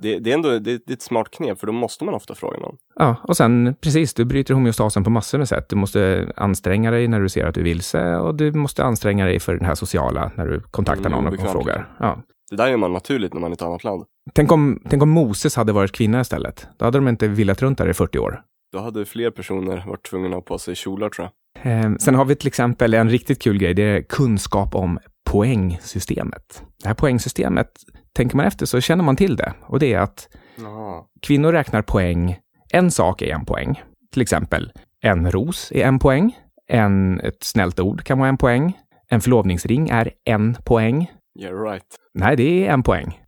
Det, 0.03 0.19
det, 0.19 0.31
är 0.31 0.35
ändå 0.35 0.49
det, 0.49 0.59
det, 0.61 0.91
är 0.91 0.93
ett 0.93 1.03
smart 1.03 1.31
knep, 1.31 1.61
för 1.61 1.67
då 1.67 1.73
måste 1.73 2.05
man 2.05 2.15
ofta 2.15 2.35
fråga 2.35 2.59
någon. 2.59 2.77
Ja, 2.95 3.17
och 3.23 3.37
sen 3.37 3.75
precis, 3.81 4.15
du 4.15 4.25
bryter 4.25 4.55
homeostasen 4.55 5.05
på 5.05 5.11
massor 5.11 5.39
med 5.39 5.49
sätt. 5.49 5.69
Du 5.69 5.77
måste 5.77 6.33
anstränga 6.37 6.91
dig 6.91 7.09
när 7.09 7.21
du 7.21 7.29
ser 7.29 7.47
att 7.47 7.55
du 7.55 7.61
är 7.61 7.65
vilse 7.65 8.17
och 8.17 8.35
du 8.35 8.53
måste 8.53 8.85
anstränga 8.85 9.25
dig 9.25 9.41
för 9.41 9.55
den 9.55 9.65
här 9.65 9.75
sociala 9.75 10.31
när 10.37 10.47
du 10.47 10.61
kontaktar 10.61 11.07
mm, 11.11 11.25
någon 11.25 11.35
och 11.35 11.51
frågar. 11.51 11.89
Ja. 11.99 12.19
Det 12.51 12.57
där 12.57 12.69
gör 12.69 12.77
man 12.77 12.93
naturligt 12.93 13.35
när 13.35 13.41
man 13.41 13.51
är 13.51 13.53
i 13.53 13.55
ett 13.55 13.63
annat 13.63 13.85
land. 13.85 14.05
Tänk 14.33 14.53
om, 14.53 14.83
tänk 14.89 15.03
om 15.03 15.11
Moses 15.11 15.57
hade 15.57 15.73
varit 15.73 15.93
kvinna 15.93 16.21
istället. 16.21 16.67
Då 16.77 16.85
hade 16.85 16.99
de 16.99 17.09
inte 17.09 17.29
villat 17.29 17.63
runt 17.63 17.79
där 17.79 17.89
i 17.89 17.95
40 17.95 18.19
år. 18.19 18.43
Då 18.73 18.79
hade 18.79 19.05
fler 19.05 19.31
personer 19.31 19.85
varit 19.87 20.03
tvungna 20.07 20.29
att 20.29 20.35
ha 20.35 20.41
på 20.41 20.59
sig 20.59 20.75
kjolar 20.75 21.09
tror 21.09 21.29
jag. 21.63 21.85
Eh, 21.85 21.95
sen 21.97 22.15
har 22.15 22.25
vi 22.25 22.37
till 22.37 22.47
exempel 22.47 22.95
en 22.95 23.11
riktigt 23.11 23.43
kul 23.43 23.59
grej, 23.59 23.75
det 23.75 23.83
är 23.83 24.03
kunskap 24.03 24.75
om 24.75 24.99
poängsystemet. 25.31 26.63
Det 26.83 26.89
här 26.89 26.95
poängsystemet, 26.95 27.69
tänker 28.13 28.37
man 28.37 28.47
efter 28.47 28.67
så 28.67 28.81
känner 28.81 29.05
man 29.05 29.17
till 29.17 29.37
det. 29.37 29.55
Och 29.67 29.79
det 29.79 29.93
är 29.93 29.99
att 29.99 30.29
Aha. 30.65 31.09
kvinnor 31.23 31.53
räknar 31.53 31.83
poäng, 31.83 32.39
en 32.73 32.91
sak 32.91 33.23
är 33.23 33.35
en 33.35 33.45
poäng. 33.45 33.83
Till 34.13 34.23
exempel, 34.23 34.73
en 35.01 35.31
ros 35.31 35.73
är 35.75 35.85
en 35.85 35.99
poäng. 35.99 36.39
En, 36.69 37.21
ett 37.21 37.43
snällt 37.43 37.81
ord 37.81 38.05
kan 38.05 38.19
vara 38.19 38.29
en 38.29 38.37
poäng. 38.37 38.79
En 39.09 39.21
förlovningsring 39.21 39.89
är 39.89 40.11
en 40.25 40.57
poäng. 40.65 41.11
Yeah, 41.41 41.63
right. 41.63 41.87
Nej, 42.15 42.37
det 42.37 42.67
är 42.67 42.73
en 42.73 42.83
poäng. 42.83 43.22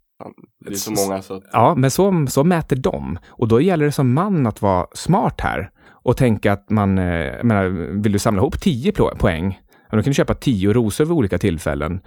Det 0.65 0.71
är 0.71 0.75
så 0.75 0.93
många 0.93 1.23
så 1.23 1.35
att... 1.35 1.43
Ja, 1.53 1.75
men 1.75 1.91
så, 1.91 2.27
så 2.29 2.45
mäter 2.45 2.77
de. 2.77 3.19
Och 3.27 3.49
då 3.49 3.61
gäller 3.61 3.85
det 3.85 3.93
som 3.93 4.13
man 4.13 4.47
att 4.47 4.63
vara 4.63 4.87
smart 4.93 5.41
här 5.41 5.71
och 5.91 6.17
tänka 6.17 6.53
att 6.53 6.71
man, 6.71 6.99
eh, 6.99 7.05
jag 7.05 7.45
menar, 7.45 7.69
vill 8.03 8.13
du 8.13 8.19
samla 8.19 8.41
ihop 8.43 8.61
tio 8.61 8.93
poäng, 8.93 9.61
då 9.97 10.03
kan 10.03 10.11
du 10.11 10.15
köpa 10.15 10.35
tio 10.35 10.73
rosor 10.73 11.05
vid 11.05 11.13
olika 11.13 11.39
tillfällen. 11.39 12.01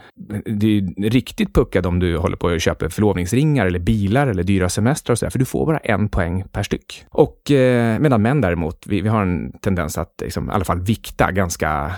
Det 0.45 0.77
är 0.77 1.09
riktigt 1.09 1.53
puckat 1.53 1.85
om 1.85 1.99
du 1.99 2.17
håller 2.17 2.37
på 2.37 2.47
att 2.47 2.61
köpa 2.61 2.89
förlovningsringar 2.89 3.65
eller 3.65 3.79
bilar 3.79 4.27
eller 4.27 4.43
dyra 4.43 4.69
semestrar 4.69 5.13
och 5.13 5.19
sådär, 5.19 5.29
för 5.29 5.39
du 5.39 5.45
får 5.45 5.65
bara 5.65 5.77
en 5.77 6.09
poäng 6.09 6.43
per 6.51 6.63
styck. 6.63 7.05
Och 7.09 7.51
eh, 7.51 7.99
medan 7.99 8.21
män 8.21 8.41
däremot, 8.41 8.87
vi, 8.87 9.01
vi 9.01 9.09
har 9.09 9.21
en 9.21 9.51
tendens 9.61 9.97
att 9.97 10.13
liksom, 10.21 10.49
i 10.49 10.53
alla 10.53 10.65
fall 10.65 10.79
vikta 10.79 11.31
ganska 11.31 11.91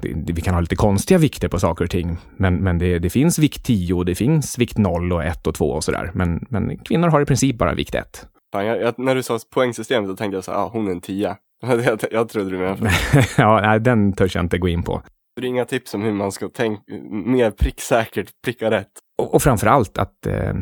det, 0.00 0.32
vi 0.32 0.40
kan 0.40 0.54
ha 0.54 0.60
lite 0.60 0.76
konstiga 0.76 1.18
vikter 1.18 1.48
på 1.48 1.58
saker 1.58 1.84
och 1.84 1.90
ting, 1.90 2.16
men, 2.36 2.56
men 2.56 2.78
det, 2.78 2.98
det 2.98 3.10
finns 3.10 3.38
vikt 3.38 3.64
10 3.64 4.04
det 4.04 4.14
finns 4.14 4.58
vikt 4.58 4.78
0 4.78 5.12
och 5.12 5.24
1 5.24 5.46
och 5.46 5.54
2 5.54 5.70
och 5.70 5.84
sådär. 5.84 6.10
Men, 6.14 6.46
men 6.50 6.78
kvinnor 6.78 7.08
har 7.08 7.20
i 7.20 7.24
princip 7.24 7.58
bara 7.58 7.74
vikt 7.74 7.94
1. 7.94 8.26
Fan, 8.52 8.66
jag, 8.66 8.80
jag, 8.80 8.98
när 8.98 9.14
du 9.14 9.22
sa 9.22 9.38
poängsystemet 9.54 10.08
då 10.08 10.16
tänkte 10.16 10.36
jag 10.36 10.44
så 10.44 10.52
här, 10.52 10.58
ah, 10.58 10.70
hon 10.72 10.86
är 10.88 10.92
en 10.92 11.00
10. 11.00 11.36
jag, 11.60 12.00
jag 12.10 12.28
trodde 12.28 12.50
du 12.50 12.58
menade. 12.58 12.90
ja, 13.38 13.60
nej, 13.60 13.80
den 13.80 14.12
törs 14.12 14.34
jag 14.34 14.44
inte 14.44 14.58
gå 14.58 14.68
in 14.68 14.82
på. 14.82 15.02
Det 15.40 15.46
är 15.46 15.48
inga 15.48 15.64
tips 15.64 15.94
om 15.94 16.02
hur 16.02 16.12
man 16.12 16.32
ska 16.32 16.48
tänka 16.48 16.82
mer 17.10 17.50
pricksäkert, 17.50 18.28
pricka 18.44 18.70
rätt. 18.70 18.90
Och, 19.18 19.34
och 19.34 19.42
framför 19.42 19.66
allt 19.66 19.98
att 19.98 20.26
eh, 20.26 20.54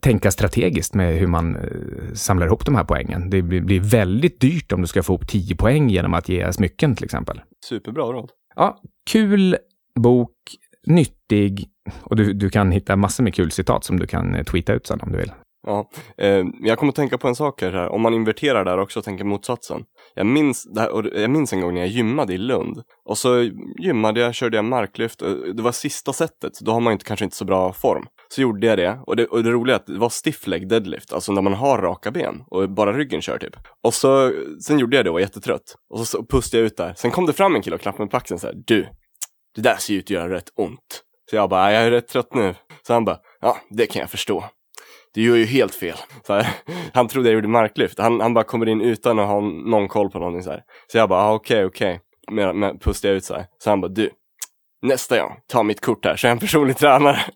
tänka 0.00 0.30
strategiskt 0.30 0.94
med 0.94 1.14
hur 1.14 1.26
man 1.26 1.56
eh, 1.56 2.14
samlar 2.14 2.46
ihop 2.46 2.66
de 2.66 2.74
här 2.74 2.84
poängen. 2.84 3.30
Det 3.30 3.42
blir, 3.42 3.80
väldigt 3.80 4.40
dyrt 4.40 4.72
om 4.72 4.80
du 4.80 4.86
ska 4.86 5.02
få 5.02 5.12
ihop 5.12 5.28
10 5.28 5.56
poäng 5.56 5.88
genom 5.88 6.14
att 6.14 6.28
ge 6.28 6.52
smycken 6.52 6.96
till 6.96 7.04
exempel. 7.04 7.40
Superbra 7.64 8.02
råd. 8.02 8.30
Ja, 8.56 8.80
kul 9.10 9.56
bok, 10.00 10.32
nyttig 10.86 11.68
och 12.02 12.16
du, 12.16 12.32
du 12.32 12.50
kan 12.50 12.72
hitta 12.72 12.96
massor 12.96 13.24
med 13.24 13.34
kul 13.34 13.50
citat 13.50 13.84
som 13.84 13.98
du 13.98 14.06
kan 14.06 14.34
eh, 14.34 14.42
tweeta 14.42 14.72
ut 14.72 14.86
sen 14.86 15.00
om 15.00 15.12
du 15.12 15.18
vill. 15.18 15.32
Ja, 15.66 15.90
eh, 16.18 16.44
jag 16.60 16.78
kommer 16.78 16.90
att 16.90 16.96
tänka 16.96 17.18
på 17.18 17.28
en 17.28 17.34
sak 17.34 17.62
här, 17.62 17.88
om 17.88 18.00
man 18.02 18.14
inverterar 18.14 18.64
där 18.64 18.78
också 18.78 18.98
och 18.98 19.04
tänker 19.04 19.24
motsatsen. 19.24 19.84
Jag 20.14 20.26
minns, 20.26 20.68
här, 20.76 21.18
jag 21.20 21.30
minns 21.30 21.52
en 21.52 21.60
gång 21.60 21.74
när 21.74 21.80
jag 21.80 21.90
gymmade 21.90 22.32
i 22.32 22.38
Lund 22.38 22.82
och 23.04 23.18
så 23.18 23.50
gymmade 23.78 24.20
jag, 24.20 24.34
körde 24.34 24.56
jag 24.56 24.64
marklyft, 24.64 25.18
det 25.54 25.62
var 25.62 25.72
sista 25.72 26.12
sättet, 26.12 26.52
då 26.60 26.72
har 26.72 26.80
man 26.80 26.92
inte, 26.92 27.04
kanske 27.04 27.24
inte 27.24 27.36
så 27.36 27.44
bra 27.44 27.72
form. 27.72 28.06
Så 28.28 28.40
gjorde 28.40 28.66
jag 28.66 28.78
det 28.78 28.98
och 29.06 29.16
det, 29.16 29.26
och 29.26 29.42
det 29.42 29.50
roliga 29.50 29.76
är 29.76 29.80
att 29.80 29.86
det 29.86 29.98
var 29.98 30.08
stiff 30.08 30.46
leg 30.46 30.68
deadlift, 30.68 31.12
alltså 31.12 31.32
när 31.32 31.42
man 31.42 31.52
har 31.52 31.78
raka 31.78 32.10
ben 32.10 32.42
och 32.50 32.70
bara 32.70 32.92
ryggen 32.92 33.22
kör 33.22 33.38
typ. 33.38 33.56
Och 33.82 33.94
så, 33.94 34.32
sen 34.66 34.78
gjorde 34.78 34.96
jag 34.96 35.04
det 35.04 35.10
och 35.10 35.14
var 35.14 35.20
jättetrött. 35.20 35.76
Och 35.90 35.98
så, 35.98 36.04
så 36.04 36.24
pustade 36.24 36.60
jag 36.60 36.66
ut 36.66 36.76
där. 36.76 36.94
Sen 36.96 37.10
kom 37.10 37.26
det 37.26 37.32
fram 37.32 37.54
en 37.54 37.62
kille 37.62 37.76
och 37.76 37.82
klappade 37.82 38.04
mig 38.04 38.10
på 38.10 38.16
axeln 38.16 38.40
så 38.40 38.46
här, 38.46 38.54
du, 38.66 38.86
det 39.54 39.60
där 39.62 39.76
ser 39.76 39.92
ju 39.92 39.98
ut 39.98 40.04
att 40.04 40.10
göra 40.10 40.34
rätt 40.34 40.48
ont. 40.56 41.02
Så 41.30 41.36
jag 41.36 41.50
bara, 41.50 41.72
jag 41.72 41.82
är 41.82 41.90
rätt 41.90 42.08
trött 42.08 42.34
nu. 42.34 42.54
Så 42.86 42.92
han 42.92 43.04
bara, 43.04 43.18
ja, 43.40 43.56
det 43.70 43.86
kan 43.86 44.00
jag 44.00 44.10
förstå 44.10 44.44
du 45.14 45.22
gör 45.22 45.36
ju 45.36 45.44
helt 45.44 45.74
fel. 45.74 45.96
Så 46.26 46.34
här, 46.34 46.46
han 46.92 47.08
trodde 47.08 47.28
jag 47.28 47.34
gjorde 47.34 47.48
marklyft. 47.48 47.98
Han, 47.98 48.20
han 48.20 48.34
bara 48.34 48.44
kommer 48.44 48.68
in 48.68 48.80
utan 48.80 49.18
att 49.18 49.26
ha 49.26 49.40
någon 49.40 49.88
koll 49.88 50.10
på 50.10 50.18
någonting 50.18 50.42
så 50.42 50.50
här. 50.50 50.62
Så 50.92 50.98
jag 50.98 51.08
bara, 51.08 51.20
ah, 51.20 51.32
okej, 51.32 51.64
okej. 51.64 52.00
Okay. 52.30 52.52
Men 52.52 52.78
pustade 52.78 53.12
jag 53.12 53.16
ut 53.16 53.24
så 53.24 53.34
här. 53.34 53.46
Så 53.58 53.70
han 53.70 53.80
bara, 53.80 53.88
du, 53.88 54.10
nästa 54.82 55.18
gång, 55.18 55.32
ta 55.46 55.62
mitt 55.62 55.80
kort 55.80 56.04
här 56.04 56.16
så 56.16 56.26
är 56.26 56.28
jag 56.28 56.36
en 56.36 56.40
personlig 56.40 56.76
tränare. 56.76 57.18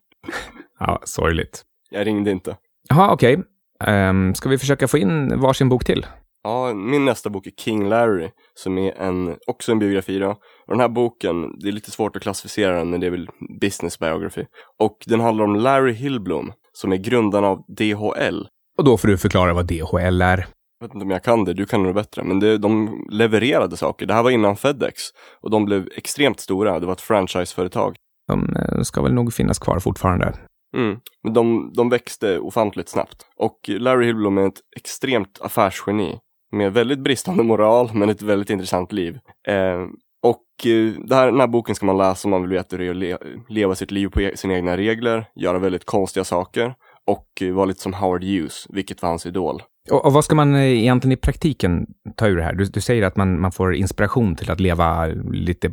Ja, 0.78 1.00
sorgligt. 1.04 1.62
Jag 1.90 2.06
ringde 2.06 2.30
inte. 2.30 2.56
Jaha, 2.88 3.12
okej. 3.12 3.34
Okay. 3.34 3.44
Um, 3.92 3.94
ehm, 3.94 4.34
ska 4.34 4.48
vi 4.48 4.58
försöka 4.58 4.88
få 4.88 4.98
in 4.98 5.40
varsin 5.40 5.68
bok 5.68 5.84
till? 5.84 6.06
Ja, 6.46 6.74
min 6.74 7.04
nästa 7.04 7.30
bok 7.30 7.46
är 7.46 7.50
King 7.50 7.88
Larry, 7.88 8.30
som 8.54 8.78
är 8.78 8.92
en, 8.92 9.36
också 9.46 9.72
en 9.72 9.78
biografi 9.78 10.18
då. 10.18 10.30
Och 10.30 10.72
den 10.72 10.80
här 10.80 10.88
boken, 10.88 11.58
det 11.58 11.68
är 11.68 11.72
lite 11.72 11.90
svårt 11.90 12.16
att 12.16 12.22
klassificera 12.22 12.78
den, 12.78 12.90
men 12.90 13.00
det 13.00 13.06
är 13.06 13.10
väl 13.10 13.28
business 13.60 13.98
biography. 13.98 14.44
Och 14.78 14.98
den 15.06 15.20
handlar 15.20 15.44
om 15.44 15.56
Larry 15.56 15.92
Hillblom, 15.92 16.52
som 16.72 16.92
är 16.92 16.96
grundaren 16.96 17.44
av 17.44 17.64
DHL. 17.68 18.46
Och 18.78 18.84
då 18.84 18.96
får 18.96 19.08
du 19.08 19.18
förklara 19.18 19.54
vad 19.54 19.66
DHL 19.66 20.22
är. 20.22 20.46
Jag 20.80 20.86
vet 20.86 20.94
inte 20.94 21.04
om 21.04 21.10
jag 21.10 21.24
kan 21.24 21.44
det, 21.44 21.54
du 21.54 21.66
kan 21.66 21.82
det 21.82 21.92
bättre. 21.92 22.24
Men 22.24 22.40
det, 22.40 22.58
de 22.58 23.00
levererade 23.10 23.76
saker. 23.76 24.06
Det 24.06 24.14
här 24.14 24.22
var 24.22 24.30
innan 24.30 24.56
Fedex. 24.56 25.02
Och 25.40 25.50
de 25.50 25.64
blev 25.64 25.88
extremt 25.96 26.40
stora. 26.40 26.80
Det 26.80 26.86
var 26.86 26.92
ett 26.92 27.00
franchiseföretag. 27.00 27.96
De 28.28 28.56
eh, 28.56 28.82
ska 28.82 29.02
väl 29.02 29.14
nog 29.14 29.34
finnas 29.34 29.58
kvar 29.58 29.78
fortfarande. 29.78 30.34
Mm. 30.76 30.96
Men 31.22 31.32
de, 31.32 31.72
de 31.76 31.88
växte 31.88 32.38
ofantligt 32.38 32.88
snabbt. 32.88 33.26
Och 33.36 33.58
Larry 33.68 34.06
Hillblom 34.06 34.38
är 34.38 34.46
ett 34.46 34.60
extremt 34.76 35.38
affärsgeni. 35.40 36.18
Med 36.52 36.72
väldigt 36.72 36.98
bristande 36.98 37.42
moral, 37.42 37.90
men 37.94 38.08
ett 38.08 38.22
väldigt 38.22 38.50
intressant 38.50 38.92
liv. 38.92 39.18
Eh, 39.48 39.86
Och 40.22 40.66
eh, 40.66 40.92
det 41.08 41.14
här, 41.14 41.26
den 41.26 41.40
här 41.40 41.46
boken 41.46 41.74
ska 41.74 41.86
man 41.86 41.98
läsa 41.98 42.28
om 42.28 42.30
man 42.30 42.42
vill 42.42 42.50
veta 42.50 42.76
hur 42.76 42.94
det 42.94 43.10
är 43.10 43.14
att 43.14 43.20
le 43.22 43.32
leva 43.48 43.74
sitt 43.74 43.90
liv 43.90 44.08
på 44.08 44.20
e 44.20 44.32
sina 44.36 44.54
egna 44.54 44.76
regler, 44.76 45.24
göra 45.34 45.58
väldigt 45.58 45.84
konstiga 45.84 46.24
saker 46.24 46.74
och 47.06 47.26
eh, 47.42 47.52
vara 47.54 47.66
lite 47.66 47.80
som 47.80 47.94
Howard 47.94 48.24
Hughes, 48.24 48.66
vilket 48.68 49.02
var 49.02 49.08
hans 49.08 49.26
idol. 49.26 49.62
Och, 49.90 50.04
och, 50.06 50.12
vad 50.12 50.24
ska 50.24 50.34
man 50.34 50.54
eh, 50.54 50.62
egentligen 50.62 51.12
i 51.12 51.20
praktiken 51.20 51.86
ta 52.16 52.26
ur 52.26 52.36
det 52.36 52.42
här? 52.42 52.54
Du, 52.54 52.64
du 52.64 52.80
säger 52.80 53.02
att 53.02 53.16
man, 53.16 53.40
man 53.40 53.52
får 53.52 53.74
inspiration 53.74 54.36
till 54.36 54.50
att 54.50 54.60
leva 54.60 55.06
lite 55.32 55.70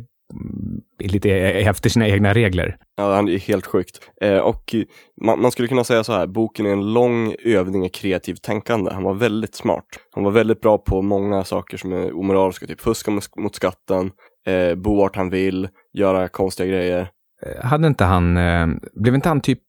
lite 0.98 1.30
efter 1.30 1.90
sina 1.90 2.08
egna 2.08 2.34
regler. 2.34 2.76
Ja, 2.96 3.22
det 3.22 3.34
är 3.34 3.38
helt 3.38 3.66
sjukt. 3.66 4.00
Eh, 4.20 4.38
och 4.38 4.74
man, 5.22 5.40
man, 5.40 5.52
skulle 5.52 5.68
kunna 5.68 5.84
säga 5.84 6.04
så 6.04 6.12
här, 6.12 6.26
boken 6.26 6.66
är 6.66 6.70
en 6.70 6.92
lång 6.92 7.34
övning 7.44 7.86
i 7.86 7.88
kreativt 7.88 8.42
tänkande. 8.42 8.90
Han 8.94 9.02
var 9.02 9.14
väldigt 9.14 9.54
smart. 9.54 9.86
Han 10.10 10.24
var 10.24 10.30
väldigt 10.30 10.60
bra 10.60 10.78
på 10.78 11.02
många 11.02 11.44
saker 11.44 11.76
som 11.76 11.92
är 11.92 12.18
omoraliska, 12.18 12.66
typ 12.66 12.80
fuska 12.80 13.10
mot 13.36 13.54
skatten, 13.54 14.10
eh, 14.46 14.74
bo 14.74 14.96
vart 14.96 15.16
han 15.16 15.30
vill, 15.30 15.68
göra 15.92 16.28
konstiga 16.28 16.68
grejer. 16.68 17.08
Eh, 17.42 17.64
hade 17.64 17.86
inte 17.86 18.04
han, 18.04 18.36
eh, 18.36 18.66
blev 18.94 19.14
inte 19.14 19.28
han 19.28 19.40
typ 19.40 19.62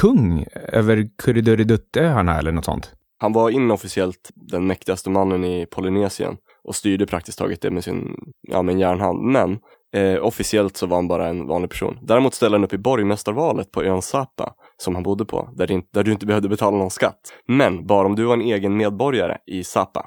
kung 0.00 0.44
över 0.54 1.08
Kuriduridutöarna 1.22 2.38
eller 2.38 2.52
något 2.52 2.64
sånt? 2.64 2.92
Han 3.18 3.32
var 3.32 3.50
inofficiellt 3.50 4.30
den 4.34 4.66
mäktigaste 4.66 5.10
mannen 5.10 5.44
i 5.44 5.66
Polynesien 5.66 6.36
och 6.64 6.74
styrde 6.74 7.06
praktiskt 7.06 7.38
taget 7.38 7.60
det 7.62 7.70
med 7.70 7.84
sin, 7.84 8.16
ja 8.42 8.62
med 8.62 8.78
järnhand. 8.78 9.22
Men 9.22 9.58
Eh, 9.94 10.26
officiellt 10.26 10.76
så 10.76 10.86
var 10.86 10.96
han 10.96 11.08
bara 11.08 11.28
en 11.28 11.46
vanlig 11.46 11.70
person. 11.70 11.98
Däremot 12.02 12.34
ställde 12.34 12.58
han 12.58 12.64
upp 12.64 12.72
i 12.72 12.78
borgmästarvalet 12.78 13.72
på 13.72 13.82
ön 13.82 14.02
Sapa, 14.02 14.54
som 14.76 14.94
han 14.94 15.02
bodde 15.02 15.24
på, 15.24 15.48
där, 15.54 15.66
din, 15.66 15.82
där 15.92 16.04
du 16.04 16.12
inte 16.12 16.26
behövde 16.26 16.48
betala 16.48 16.76
någon 16.76 16.90
skatt. 16.90 17.20
Men 17.48 17.86
bara 17.86 18.06
om 18.06 18.16
du 18.16 18.24
var 18.24 18.34
en 18.34 18.40
egen 18.40 18.76
medborgare 18.76 19.38
i 19.46 19.64
Sapa. 19.64 20.06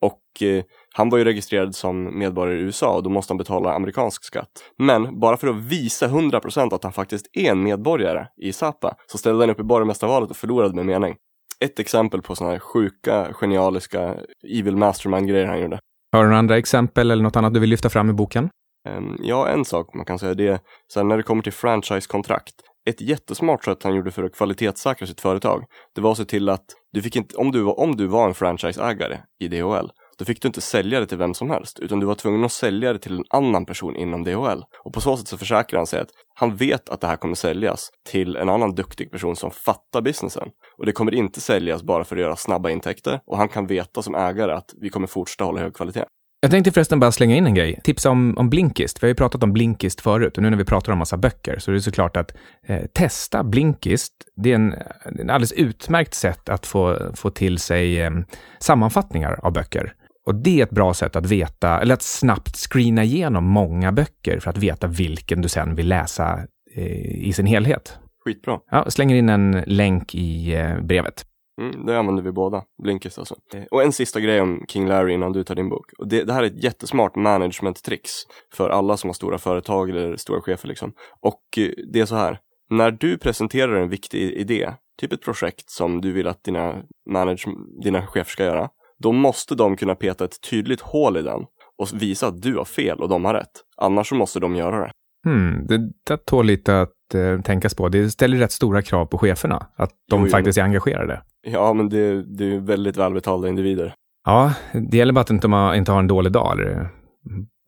Och 0.00 0.42
eh, 0.42 0.64
han 0.94 1.10
var 1.10 1.18
ju 1.18 1.24
registrerad 1.24 1.74
som 1.74 2.18
medborgare 2.18 2.58
i 2.58 2.60
USA 2.60 2.96
och 2.96 3.02
då 3.02 3.10
måste 3.10 3.30
han 3.32 3.38
betala 3.38 3.74
amerikansk 3.74 4.24
skatt. 4.24 4.48
Men 4.78 5.20
bara 5.20 5.36
för 5.36 5.48
att 5.48 5.56
visa 5.56 6.08
100% 6.08 6.74
att 6.74 6.84
han 6.84 6.92
faktiskt 6.92 7.26
är 7.32 7.50
en 7.50 7.62
medborgare 7.62 8.26
i 8.42 8.52
Sapa 8.52 8.94
så 9.06 9.18
ställde 9.18 9.42
han 9.42 9.50
upp 9.50 9.60
i 9.60 9.62
borgmästarvalet 9.62 10.30
och 10.30 10.36
förlorade 10.36 10.74
med 10.74 10.86
mening. 10.86 11.16
Ett 11.60 11.78
exempel 11.78 12.22
på 12.22 12.34
sådana 12.34 12.52
här 12.52 12.60
sjuka, 12.60 13.32
genialiska 13.32 14.14
evil 14.58 14.76
mastermind-grejer 14.76 15.46
han 15.46 15.60
gjorde. 15.60 15.78
Har 16.12 16.22
du 16.22 16.28
några 16.28 16.38
andra 16.38 16.58
exempel 16.58 17.10
eller 17.10 17.22
något 17.22 17.36
annat 17.36 17.54
du 17.54 17.60
vill 17.60 17.70
lyfta 17.70 17.88
fram 17.88 18.10
i 18.10 18.12
boken? 18.12 18.50
Ehm, 18.86 19.16
ja, 19.20 19.48
en 19.48 19.64
sak 19.64 19.94
man 19.94 20.04
kan 20.04 20.18
säga 20.18 20.34
det 20.34 20.48
är 20.48 20.58
så 20.88 21.02
när 21.02 21.16
det 21.16 21.22
kommer 21.22 21.42
till 21.42 21.52
franchisekontrakt. 21.52 22.54
Ett 22.88 23.00
jättesmart 23.00 23.64
sätt 23.64 23.82
han 23.82 23.94
gjorde 23.94 24.10
för 24.10 24.24
att 24.24 24.36
kvalitetssäkra 24.36 25.06
sitt 25.06 25.20
företag, 25.20 25.64
det 25.94 26.00
var 26.00 26.10
att 26.12 26.16
se 26.16 26.24
till 26.24 26.48
att 26.48 26.64
du 26.92 27.02
fick 27.02 27.16
inte, 27.16 27.36
om 27.36 27.52
du 27.52 27.62
var, 27.62 27.80
om 27.80 27.96
du 27.96 28.06
var 28.06 28.28
en 28.28 28.34
franchiseägare 28.34 29.18
i 29.40 29.48
DHL, 29.48 29.90
då 30.18 30.24
fick 30.24 30.42
du 30.42 30.48
inte 30.48 30.60
sälja 30.60 31.00
det 31.00 31.06
till 31.06 31.18
vem 31.18 31.34
som 31.34 31.50
helst, 31.50 31.78
utan 31.78 32.00
du 32.00 32.06
var 32.06 32.14
tvungen 32.14 32.44
att 32.44 32.52
sälja 32.52 32.92
det 32.92 32.98
till 32.98 33.18
en 33.18 33.24
annan 33.30 33.66
person 33.66 33.96
inom 33.96 34.24
DHL. 34.24 34.62
Och 34.84 34.92
på 34.92 35.00
så 35.00 35.16
sätt 35.16 35.28
så 35.28 35.38
försäkrar 35.38 35.78
han 35.78 35.86
sig 35.86 36.00
att 36.00 36.08
han 36.34 36.56
vet 36.56 36.88
att 36.88 37.00
det 37.00 37.06
här 37.06 37.16
kommer 37.16 37.34
säljas 37.34 37.90
till 38.08 38.36
en 38.36 38.48
annan 38.48 38.74
duktig 38.74 39.10
person 39.10 39.36
som 39.36 39.50
fattar 39.50 40.00
businessen. 40.00 40.48
Och 40.78 40.86
det 40.86 40.92
kommer 40.92 41.14
inte 41.14 41.40
säljas 41.40 41.82
bara 41.82 42.04
för 42.04 42.16
att 42.16 42.22
göra 42.22 42.36
snabba 42.36 42.70
intäkter 42.70 43.20
och 43.26 43.38
han 43.38 43.48
kan 43.48 43.66
veta 43.66 44.02
som 44.02 44.14
ägare 44.14 44.52
att 44.52 44.74
vi 44.80 44.88
kommer 44.88 45.06
fortsätta 45.06 45.44
hålla 45.44 45.60
hög 45.60 45.74
kvalitet. 45.74 46.04
Jag 46.40 46.50
tänkte 46.50 46.72
förresten 46.72 47.00
bara 47.00 47.12
slänga 47.12 47.36
in 47.36 47.46
en 47.46 47.54
grej. 47.54 47.80
Tipsa 47.84 48.10
om, 48.10 48.38
om 48.38 48.50
Blinkist. 48.50 49.02
Vi 49.02 49.06
har 49.06 49.08
ju 49.08 49.14
pratat 49.14 49.42
om 49.42 49.52
Blinkist 49.52 50.00
förut 50.00 50.36
och 50.36 50.42
nu 50.42 50.50
när 50.50 50.56
vi 50.56 50.64
pratar 50.64 50.92
om 50.92 50.98
massa 50.98 51.16
böcker 51.16 51.58
så 51.58 51.70
är 51.70 51.74
det 51.74 51.80
såklart 51.80 52.16
att 52.16 52.36
eh, 52.66 52.86
testa 52.92 53.44
Blinkist. 53.44 54.12
Det 54.36 54.50
är 54.50 54.54
en, 54.54 54.74
en 55.18 55.30
alldeles 55.30 55.52
utmärkt 55.52 56.14
sätt 56.14 56.48
att 56.48 56.66
få, 56.66 56.98
få 57.14 57.30
till 57.30 57.58
sig 57.58 58.00
eh, 58.00 58.10
sammanfattningar 58.58 59.40
av 59.42 59.52
böcker. 59.52 59.94
Och 60.26 60.34
det 60.34 60.60
är 60.60 60.62
ett 60.62 60.70
bra 60.70 60.94
sätt 60.94 61.16
att 61.16 61.26
veta, 61.26 61.80
eller 61.80 61.94
att 61.94 62.02
snabbt 62.02 62.56
screena 62.56 63.04
igenom 63.04 63.44
många 63.44 63.92
böcker 63.92 64.40
för 64.40 64.50
att 64.50 64.58
veta 64.58 64.86
vilken 64.86 65.42
du 65.42 65.48
sen 65.48 65.74
vill 65.74 65.88
läsa 65.88 66.40
eh, 66.74 67.26
i 67.26 67.32
sin 67.32 67.46
helhet. 67.46 67.98
Skitbra. 68.24 68.58
Ja, 68.70 68.90
slänger 68.90 69.16
in 69.16 69.28
en 69.28 69.62
länk 69.66 70.14
i 70.14 70.54
eh, 70.54 70.80
brevet. 70.80 71.24
Mm, 71.60 71.86
det 71.86 71.98
använder 71.98 72.22
vi 72.22 72.32
båda, 72.32 72.64
Blinkist 72.82 73.18
alltså. 73.18 73.34
Eh, 73.54 73.64
och 73.70 73.82
en 73.82 73.92
sista 73.92 74.20
grej 74.20 74.40
om 74.40 74.64
King 74.68 74.88
Larry 74.88 75.14
innan 75.14 75.32
du 75.32 75.44
tar 75.44 75.54
din 75.54 75.68
bok. 75.68 75.92
Och 75.98 76.08
det, 76.08 76.24
det 76.24 76.32
här 76.32 76.42
är 76.42 76.46
ett 76.46 76.64
jättesmart 76.64 77.16
management-tricks 77.16 78.12
för 78.52 78.70
alla 78.70 78.96
som 78.96 79.08
har 79.08 79.14
stora 79.14 79.38
företag 79.38 79.90
eller 79.90 80.16
stora 80.16 80.40
chefer 80.40 80.68
liksom. 80.68 80.92
Och 81.20 81.42
eh, 81.58 81.70
det 81.92 82.00
är 82.00 82.06
så 82.06 82.16
här, 82.16 82.38
när 82.70 82.90
du 82.90 83.18
presenterar 83.18 83.74
en 83.74 83.88
viktig 83.88 84.20
idé, 84.20 84.72
typ 85.00 85.12
ett 85.12 85.22
projekt 85.22 85.70
som 85.70 86.00
du 86.00 86.12
vill 86.12 86.26
att 86.26 86.44
dina, 86.44 86.82
manage, 87.10 87.46
dina 87.82 88.06
chefer 88.06 88.30
ska 88.30 88.44
göra, 88.44 88.68
då 88.98 89.12
måste 89.12 89.54
de 89.54 89.76
kunna 89.76 89.94
peta 89.94 90.24
ett 90.24 90.40
tydligt 90.50 90.80
hål 90.80 91.16
i 91.16 91.22
den 91.22 91.40
och 91.78 91.88
visa 92.02 92.26
att 92.26 92.42
du 92.42 92.56
har 92.56 92.64
fel 92.64 93.00
och 93.00 93.08
de 93.08 93.24
har 93.24 93.34
rätt. 93.34 93.62
Annars 93.76 94.08
så 94.08 94.14
måste 94.14 94.40
de 94.40 94.56
göra 94.56 94.80
det. 94.80 94.92
Hmm, 95.24 95.66
det, 95.66 95.78
det 96.06 96.16
tål 96.16 96.46
lite 96.46 96.80
att 96.80 96.92
eh, 97.14 97.40
tänkas 97.40 97.74
på. 97.74 97.88
Det 97.88 98.10
ställer 98.10 98.36
rätt 98.36 98.52
stora 98.52 98.82
krav 98.82 99.06
på 99.06 99.18
cheferna, 99.18 99.66
att 99.76 99.90
de 100.10 100.22
jo, 100.22 100.28
faktiskt 100.28 100.58
men... 100.58 100.62
är 100.62 100.68
engagerade. 100.68 101.22
Ja, 101.46 101.72
men 101.72 101.88
det, 101.88 102.22
det 102.22 102.54
är 102.54 102.58
väldigt 102.58 102.96
välbetalda 102.96 103.48
individer. 103.48 103.94
Ja, 104.24 104.54
det 104.72 104.96
gäller 104.96 105.12
bara 105.12 105.20
att 105.20 105.30
inte, 105.30 105.48
man 105.48 105.74
inte 105.74 105.92
har 105.92 105.98
en 105.98 106.06
dålig 106.06 106.32
dag 106.32 106.52
eller 106.52 106.88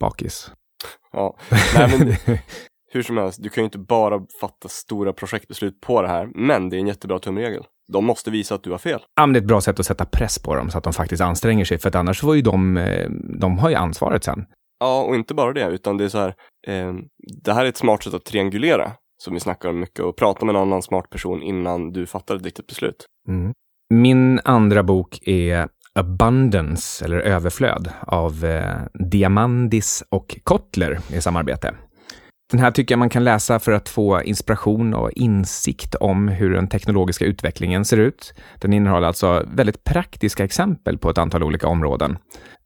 bakis. 0.01 0.51
Ja, 1.12 1.38
nej 1.74 1.98
men 1.98 2.38
hur 2.92 3.03
som 3.03 3.16
helst, 3.16 3.42
du 3.42 3.48
kan 3.48 3.62
ju 3.62 3.64
inte 3.64 3.79
bara 3.79 4.20
fatta 4.40 4.68
stora 4.68 5.12
projektbeslut 5.12 5.81
på 5.81 6.03
det 6.03 6.09
här, 6.09 6.29
men 6.35 6.68
det 6.68 6.77
är 6.77 6.81
en 6.81 6.87
jättebra 6.87 7.18
tumregel. 7.18 7.64
De 7.92 8.05
måste 8.05 8.31
visa 8.31 8.55
att 8.55 8.62
du 8.62 8.70
har 8.70 8.79
fel. 8.79 9.01
Ja, 9.16 9.27
men 9.27 9.33
det 9.33 9.38
är 9.38 9.40
ett 9.40 9.48
bra 9.48 9.61
sätt 9.61 9.81
att 9.81 9.87
sätta 9.87 10.05
press 10.05 10.38
på 10.38 10.55
dem 10.55 10.70
så 10.70 10.79
att 10.79 10.85
de 10.85 10.92
faktiskt 10.92 11.22
anstränger 11.22 11.64
sig, 11.64 11.79
för 11.79 11.88
att 11.88 11.94
annars 11.94 12.22
var 12.22 12.35
ju 12.35 12.42
de, 12.42 12.77
eh, 12.77 13.11
de 13.40 13.59
har 13.59 13.70
ju 13.70 13.74
ansvaret 13.74 14.24
sen. 14.24 14.46
Ja, 14.81 15.03
och 15.03 15.14
inte 15.14 15.35
bara 15.35 15.53
det, 15.53 15.66
utan 15.66 15.96
det 15.96 16.05
är 16.05 16.09
så 16.09 16.18
här, 16.18 16.35
eh, 16.66 16.94
det 17.44 17.53
här 17.53 17.64
är 17.64 17.68
ett 17.68 17.77
smart 17.77 18.03
sätt 18.03 18.14
att 18.14 18.24
triangulera, 18.24 18.92
som 19.18 19.35
vi 19.35 19.40
snackar 19.40 19.68
om 19.68 19.81
mycket, 19.81 20.00
och 20.00 20.16
prata 20.16 20.46
med 20.46 20.54
en 20.54 20.62
annan 20.62 20.83
smart 20.83 21.11
person 21.11 21.42
innan 21.42 21.92
du 21.92 22.07
fattar 22.07 22.37
ett 22.37 22.44
riktigt 22.44 22.66
beslut. 22.66 23.07
Mm. 23.28 23.52
Min 23.94 24.40
andra 24.44 24.83
bok 24.83 25.18
är 25.22 25.68
Abundance, 25.92 27.04
eller 27.04 27.18
överflöd, 27.18 27.90
av 28.00 28.44
eh, 28.44 28.76
Diamandis 29.11 30.04
och 30.11 30.40
Kotler 30.44 30.98
i 31.12 31.20
samarbete. 31.20 31.74
Den 32.50 32.61
här 32.61 32.70
tycker 32.70 32.92
jag 32.92 32.98
man 32.98 33.11
kan 33.11 33.24
läsa 33.24 33.59
för 33.59 33.72
att 33.72 33.88
få 33.88 34.22
inspiration 34.22 34.94
och 34.94 35.12
insikt 35.12 35.94
om 35.94 36.28
hur 36.28 36.50
den 36.50 36.68
teknologiska 36.68 37.24
utvecklingen 37.24 37.85
ser 37.85 37.96
ut. 37.96 38.35
Den 38.61 38.72
innehåller 38.72 39.07
alltså 39.07 39.44
väldigt 39.46 39.85
praktiska 39.85 40.44
exempel 40.44 40.98
på 40.98 41.11
ett 41.11 41.18
antal 41.18 41.42
olika 41.42 41.68
områden 41.68 42.18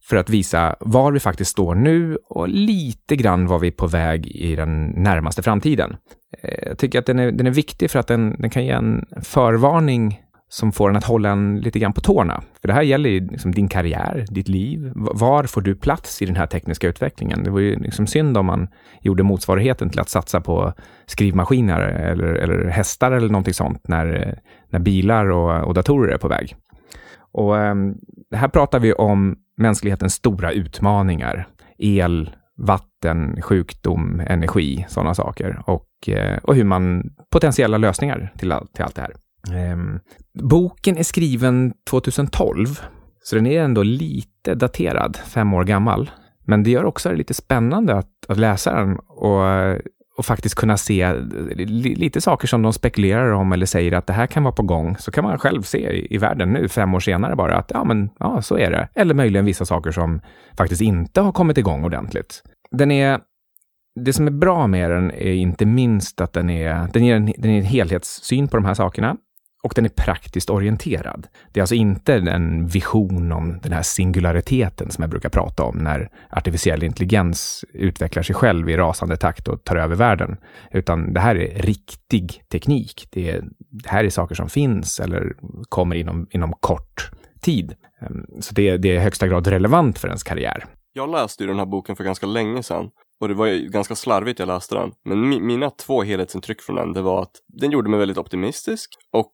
för 0.04 0.16
att 0.16 0.30
visa 0.30 0.76
var 0.80 1.12
vi 1.12 1.20
faktiskt 1.20 1.50
står 1.50 1.74
nu 1.74 2.18
och 2.28 2.48
lite 2.48 3.16
grann 3.16 3.46
var 3.46 3.58
vi 3.58 3.68
är 3.68 3.72
på 3.72 3.86
väg 3.86 4.26
i 4.26 4.56
den 4.56 4.86
närmaste 4.86 5.42
framtiden. 5.42 5.96
Eh, 6.42 6.68
jag 6.68 6.78
tycker 6.78 6.98
att 6.98 7.06
den 7.06 7.18
är, 7.18 7.32
den 7.32 7.46
är 7.46 7.50
viktig 7.50 7.90
för 7.90 7.98
att 7.98 8.06
den, 8.06 8.36
den 8.38 8.50
kan 8.50 8.64
ge 8.64 8.70
en 8.70 9.06
förvarning 9.22 10.20
som 10.48 10.72
får 10.72 10.90
en 10.90 10.96
att 10.96 11.04
hålla 11.04 11.30
en 11.30 11.60
lite 11.60 11.78
grann 11.78 11.92
på 11.92 12.00
tårna. 12.00 12.42
För 12.60 12.68
det 12.68 12.74
här 12.74 12.82
gäller 12.82 13.10
ju 13.10 13.26
liksom 13.26 13.52
din 13.52 13.68
karriär, 13.68 14.24
ditt 14.28 14.48
liv. 14.48 14.92
Var 14.94 15.44
får 15.44 15.60
du 15.60 15.74
plats 15.74 16.22
i 16.22 16.26
den 16.26 16.36
här 16.36 16.46
tekniska 16.46 16.88
utvecklingen? 16.88 17.44
Det 17.44 17.50
var 17.50 17.60
ju 17.60 17.78
liksom 17.78 18.06
synd 18.06 18.36
om 18.36 18.46
man 18.46 18.68
gjorde 19.00 19.22
motsvarigheten 19.22 19.90
till 19.90 20.00
att 20.00 20.08
satsa 20.08 20.40
på 20.40 20.72
skrivmaskiner 21.06 21.80
eller, 21.80 22.26
eller 22.26 22.68
hästar 22.68 23.12
eller 23.12 23.28
någonting 23.28 23.54
sånt 23.54 23.88
när, 23.88 24.38
när 24.70 24.80
bilar 24.80 25.30
och, 25.30 25.68
och 25.68 25.74
datorer 25.74 26.14
är 26.14 26.18
på 26.18 26.28
väg. 26.28 26.56
Och 27.32 27.54
um, 27.54 27.94
här 28.34 28.48
pratar 28.48 28.80
vi 28.80 28.92
om 28.92 29.36
mänsklighetens 29.56 30.14
stora 30.14 30.52
utmaningar. 30.52 31.48
El, 31.78 32.30
vatten, 32.56 33.42
sjukdom, 33.42 34.20
energi, 34.20 34.86
sådana 34.88 35.14
saker. 35.14 35.62
Och, 35.66 36.08
eh, 36.08 36.38
och 36.42 36.54
hur 36.54 36.64
man, 36.64 37.02
potentiella 37.30 37.78
lösningar 37.78 38.32
till, 38.38 38.54
till 38.72 38.84
allt 38.84 38.94
det 38.94 39.02
här. 39.02 39.14
Ehm, 39.56 40.00
boken 40.40 40.96
är 40.96 41.02
skriven 41.02 41.72
2012, 41.90 42.66
så 43.22 43.36
den 43.36 43.46
är 43.46 43.62
ändå 43.62 43.82
lite 43.82 44.54
daterad, 44.54 45.16
fem 45.16 45.54
år 45.54 45.64
gammal. 45.64 46.10
Men 46.44 46.62
det 46.62 46.70
gör 46.70 46.84
också 46.84 47.08
det 47.08 47.16
lite 47.16 47.34
spännande 47.34 47.94
att, 47.94 48.10
att 48.28 48.38
läsa 48.38 48.74
den 48.74 48.98
och 48.98 49.46
eh, 49.46 49.78
och 50.22 50.26
faktiskt 50.26 50.54
kunna 50.54 50.76
se 50.76 51.02
eh, 51.02 51.14
lite 51.76 52.20
saker 52.20 52.48
som 52.48 52.62
de 52.62 52.72
spekulerar 52.72 53.32
om 53.32 53.52
eller 53.52 53.66
säger 53.66 53.92
att 53.92 54.06
det 54.06 54.12
här 54.12 54.26
kan 54.26 54.42
vara 54.42 54.54
på 54.54 54.62
gång, 54.62 54.96
så 54.98 55.11
kan 55.11 55.24
man 55.24 55.38
själv 55.38 55.62
se 55.62 55.78
i, 55.78 56.14
i 56.14 56.18
världen 56.18 56.52
nu, 56.52 56.68
fem 56.68 56.94
år 56.94 57.00
senare 57.00 57.37
bara, 57.37 57.56
att 57.56 57.70
ja, 57.74 57.85
men 57.85 58.11
ja, 58.18 58.42
så 58.42 58.58
är 58.58 58.70
det. 58.70 58.88
Eller 58.94 59.14
möjligen 59.14 59.44
vissa 59.44 59.64
saker 59.64 59.90
som 59.90 60.20
faktiskt 60.56 60.82
inte 60.82 61.20
har 61.20 61.32
kommit 61.32 61.58
igång 61.58 61.85
ordentligt. 61.85 62.42
Den 62.70 62.90
är 62.90 63.20
det 64.00 64.12
som 64.12 64.26
är 64.26 64.30
bra 64.30 64.66
med 64.66 64.90
den 64.90 65.11
är 65.11 65.32
inte 65.32 65.66
minst 65.66 66.20
att 66.20 66.32
den, 66.32 66.50
är, 66.50 66.88
den 66.92 67.04
ger 67.04 67.16
en, 67.16 67.32
den 67.38 67.50
är 67.50 67.58
en 67.58 67.64
helhetssyn 67.64 68.48
på 68.48 68.56
de 68.56 68.64
här 68.64 68.74
sakerna 68.74 69.16
och 69.62 69.72
den 69.77 69.85
är 69.85 69.88
praktiskt 69.88 70.51
orienterad. 70.51 71.27
Det 71.53 71.61
är 71.61 71.62
alltså 71.62 71.75
inte 71.75 72.14
en 72.14 72.66
vision 72.66 73.33
om 73.33 73.61
den 73.62 73.72
här 73.72 73.83
singulariteten 73.83 74.90
som 74.90 75.03
jag 75.03 75.11
brukar 75.11 75.29
prata 75.29 75.62
om 75.62 75.79
när 75.79 76.11
artificiell 76.31 76.83
intelligens 76.83 77.64
utvecklar 77.72 78.22
sig 78.22 78.35
själv 78.35 78.70
i 78.70 78.77
rasande 78.77 79.16
takt 79.16 79.48
och 79.48 79.64
tar 79.64 79.77
över 79.77 79.96
världen. 79.96 80.37
Utan 80.70 81.12
det 81.12 81.20
här 81.20 81.37
är 81.37 81.62
riktig 81.62 82.42
teknik. 82.53 83.09
Det, 83.11 83.31
är, 83.31 83.44
det 83.59 83.88
här 83.88 84.05
är 84.05 84.11
saker 84.11 84.35
som 84.35 84.48
finns 84.48 85.01
eller 85.01 85.37
kommer 85.68 85.96
inom, 85.96 86.27
inom 86.31 86.53
kort 86.61 87.11
tid. 87.40 87.75
Ehm, 88.01 88.27
så 88.40 88.55
det, 88.55 88.77
det 88.77 88.88
är 88.88 88.94
i 88.94 88.98
högsta 88.98 89.29
grad 89.29 89.46
relevant 89.46 89.98
för 89.98 90.09
ens 90.09 90.22
karriär. 90.22 90.64
Jag 90.92 91.11
läste 91.11 91.42
ju 91.42 91.48
den 91.48 91.59
här 91.59 91.66
boken 91.66 91.96
för 91.96 92.05
ganska 92.05 92.27
länge 92.27 92.62
sedan 92.62 92.90
och 93.20 93.29
det 93.29 93.35
var 93.35 93.46
ju 93.46 93.68
ganska 93.68 93.94
slarvigt 93.94 94.38
jag 94.38 94.46
läste 94.46 94.75
den. 94.75 94.92
Men 95.05 95.29
mi 95.29 95.40
mina 95.40 95.70
två 95.70 96.03
helhetsintryck 96.03 96.61
från 96.61 96.77
den, 96.77 96.92
det 96.92 97.03
var 97.03 97.22
att 97.22 97.33
den 97.46 97.70
gjorde 97.70 97.90
mig 97.90 97.98
väldigt 97.98 98.18
optimistisk 98.18 98.90
och 99.12 99.33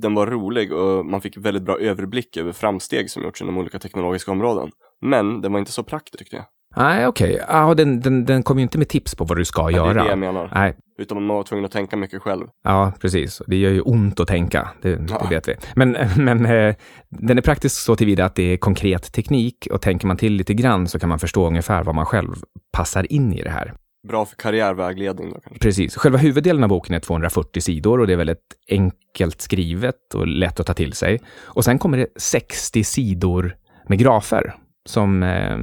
den 0.00 0.14
var 0.14 0.26
rolig 0.26 0.72
och 0.72 1.06
man 1.06 1.20
fick 1.20 1.36
väldigt 1.36 1.62
bra 1.62 1.78
överblick 1.78 2.36
över 2.36 2.52
framsteg 2.52 3.10
som 3.10 3.22
gjorts 3.22 3.42
inom 3.42 3.58
olika 3.58 3.78
teknologiska 3.78 4.32
områden. 4.32 4.70
Men 5.00 5.40
den 5.40 5.52
var 5.52 5.58
inte 5.58 5.72
så 5.72 5.82
praktisk 5.82 6.18
tyckte 6.18 6.36
jag. 6.36 6.44
Nej, 6.76 7.06
okej. 7.06 7.34
Okay. 7.34 7.46
Ah, 7.48 7.74
den, 7.74 8.00
den, 8.00 8.24
den 8.24 8.42
kommer 8.42 8.60
ju 8.60 8.62
inte 8.62 8.78
med 8.78 8.88
tips 8.88 9.14
på 9.14 9.24
vad 9.24 9.38
du 9.38 9.44
ska 9.44 9.64
Nej, 9.64 9.74
göra. 9.74 9.94
Det 9.94 10.00
är 10.00 10.04
det 10.04 10.10
jag 10.10 10.18
menar. 10.18 10.50
Nej. 10.54 10.76
Utan 10.98 11.22
man 11.22 11.36
var 11.36 11.42
tvungen 11.42 11.64
att 11.64 11.70
tänka 11.70 11.96
mycket 11.96 12.22
själv. 12.22 12.46
Ja, 12.64 12.92
precis. 13.00 13.42
Det 13.46 13.56
gör 13.56 13.70
ju 13.70 13.80
ont 13.80 14.20
att 14.20 14.28
tänka, 14.28 14.68
det, 14.82 14.88
Ja. 15.08 15.18
det 15.22 15.34
vet 15.34 15.48
vi. 15.48 15.54
Men, 15.74 15.96
men 16.16 16.46
eh, 16.46 16.74
den 17.08 17.38
är 17.38 17.42
praktisk 17.42 17.80
så 17.80 17.96
tillvida 17.96 18.24
att 18.24 18.34
det 18.34 18.42
är 18.42 18.56
konkret 18.56 19.12
teknik 19.12 19.68
och 19.70 19.80
tänker 19.80 20.06
man 20.06 20.16
till 20.16 20.32
lite 20.32 20.54
grann 20.54 20.88
så 20.88 20.98
kan 20.98 21.08
man 21.08 21.18
förstå 21.18 21.46
ungefär 21.46 21.82
vad 21.82 21.94
man 21.94 22.06
själv 22.06 22.34
passar 22.72 23.12
in 23.12 23.32
i 23.32 23.42
det 23.42 23.50
här. 23.50 23.74
Bra 24.08 24.24
för 24.24 24.36
karriärvägledning 24.36 25.30
då 25.30 25.40
kanske. 25.40 25.58
Precis. 25.58 25.96
Själva 25.96 26.18
huvuddelen 26.18 26.62
av 26.62 26.68
boken 26.68 26.94
är 26.94 27.00
240 27.00 27.60
sidor 27.60 28.00
och 28.00 28.06
det 28.06 28.12
är 28.12 28.16
väldigt 28.16 28.56
enkelt 28.68 29.40
skrivet 29.40 30.14
och 30.14 30.26
lätt 30.26 30.60
att 30.60 30.66
ta 30.66 30.74
till 30.74 30.92
sig. 30.92 31.20
Och 31.42 31.64
sen 31.64 31.78
kommer 31.78 31.98
det 31.98 32.06
60 32.16 32.84
sidor 32.84 33.56
med 33.88 33.98
grafer 33.98 34.54
som, 34.86 35.22
eh, 35.22 35.58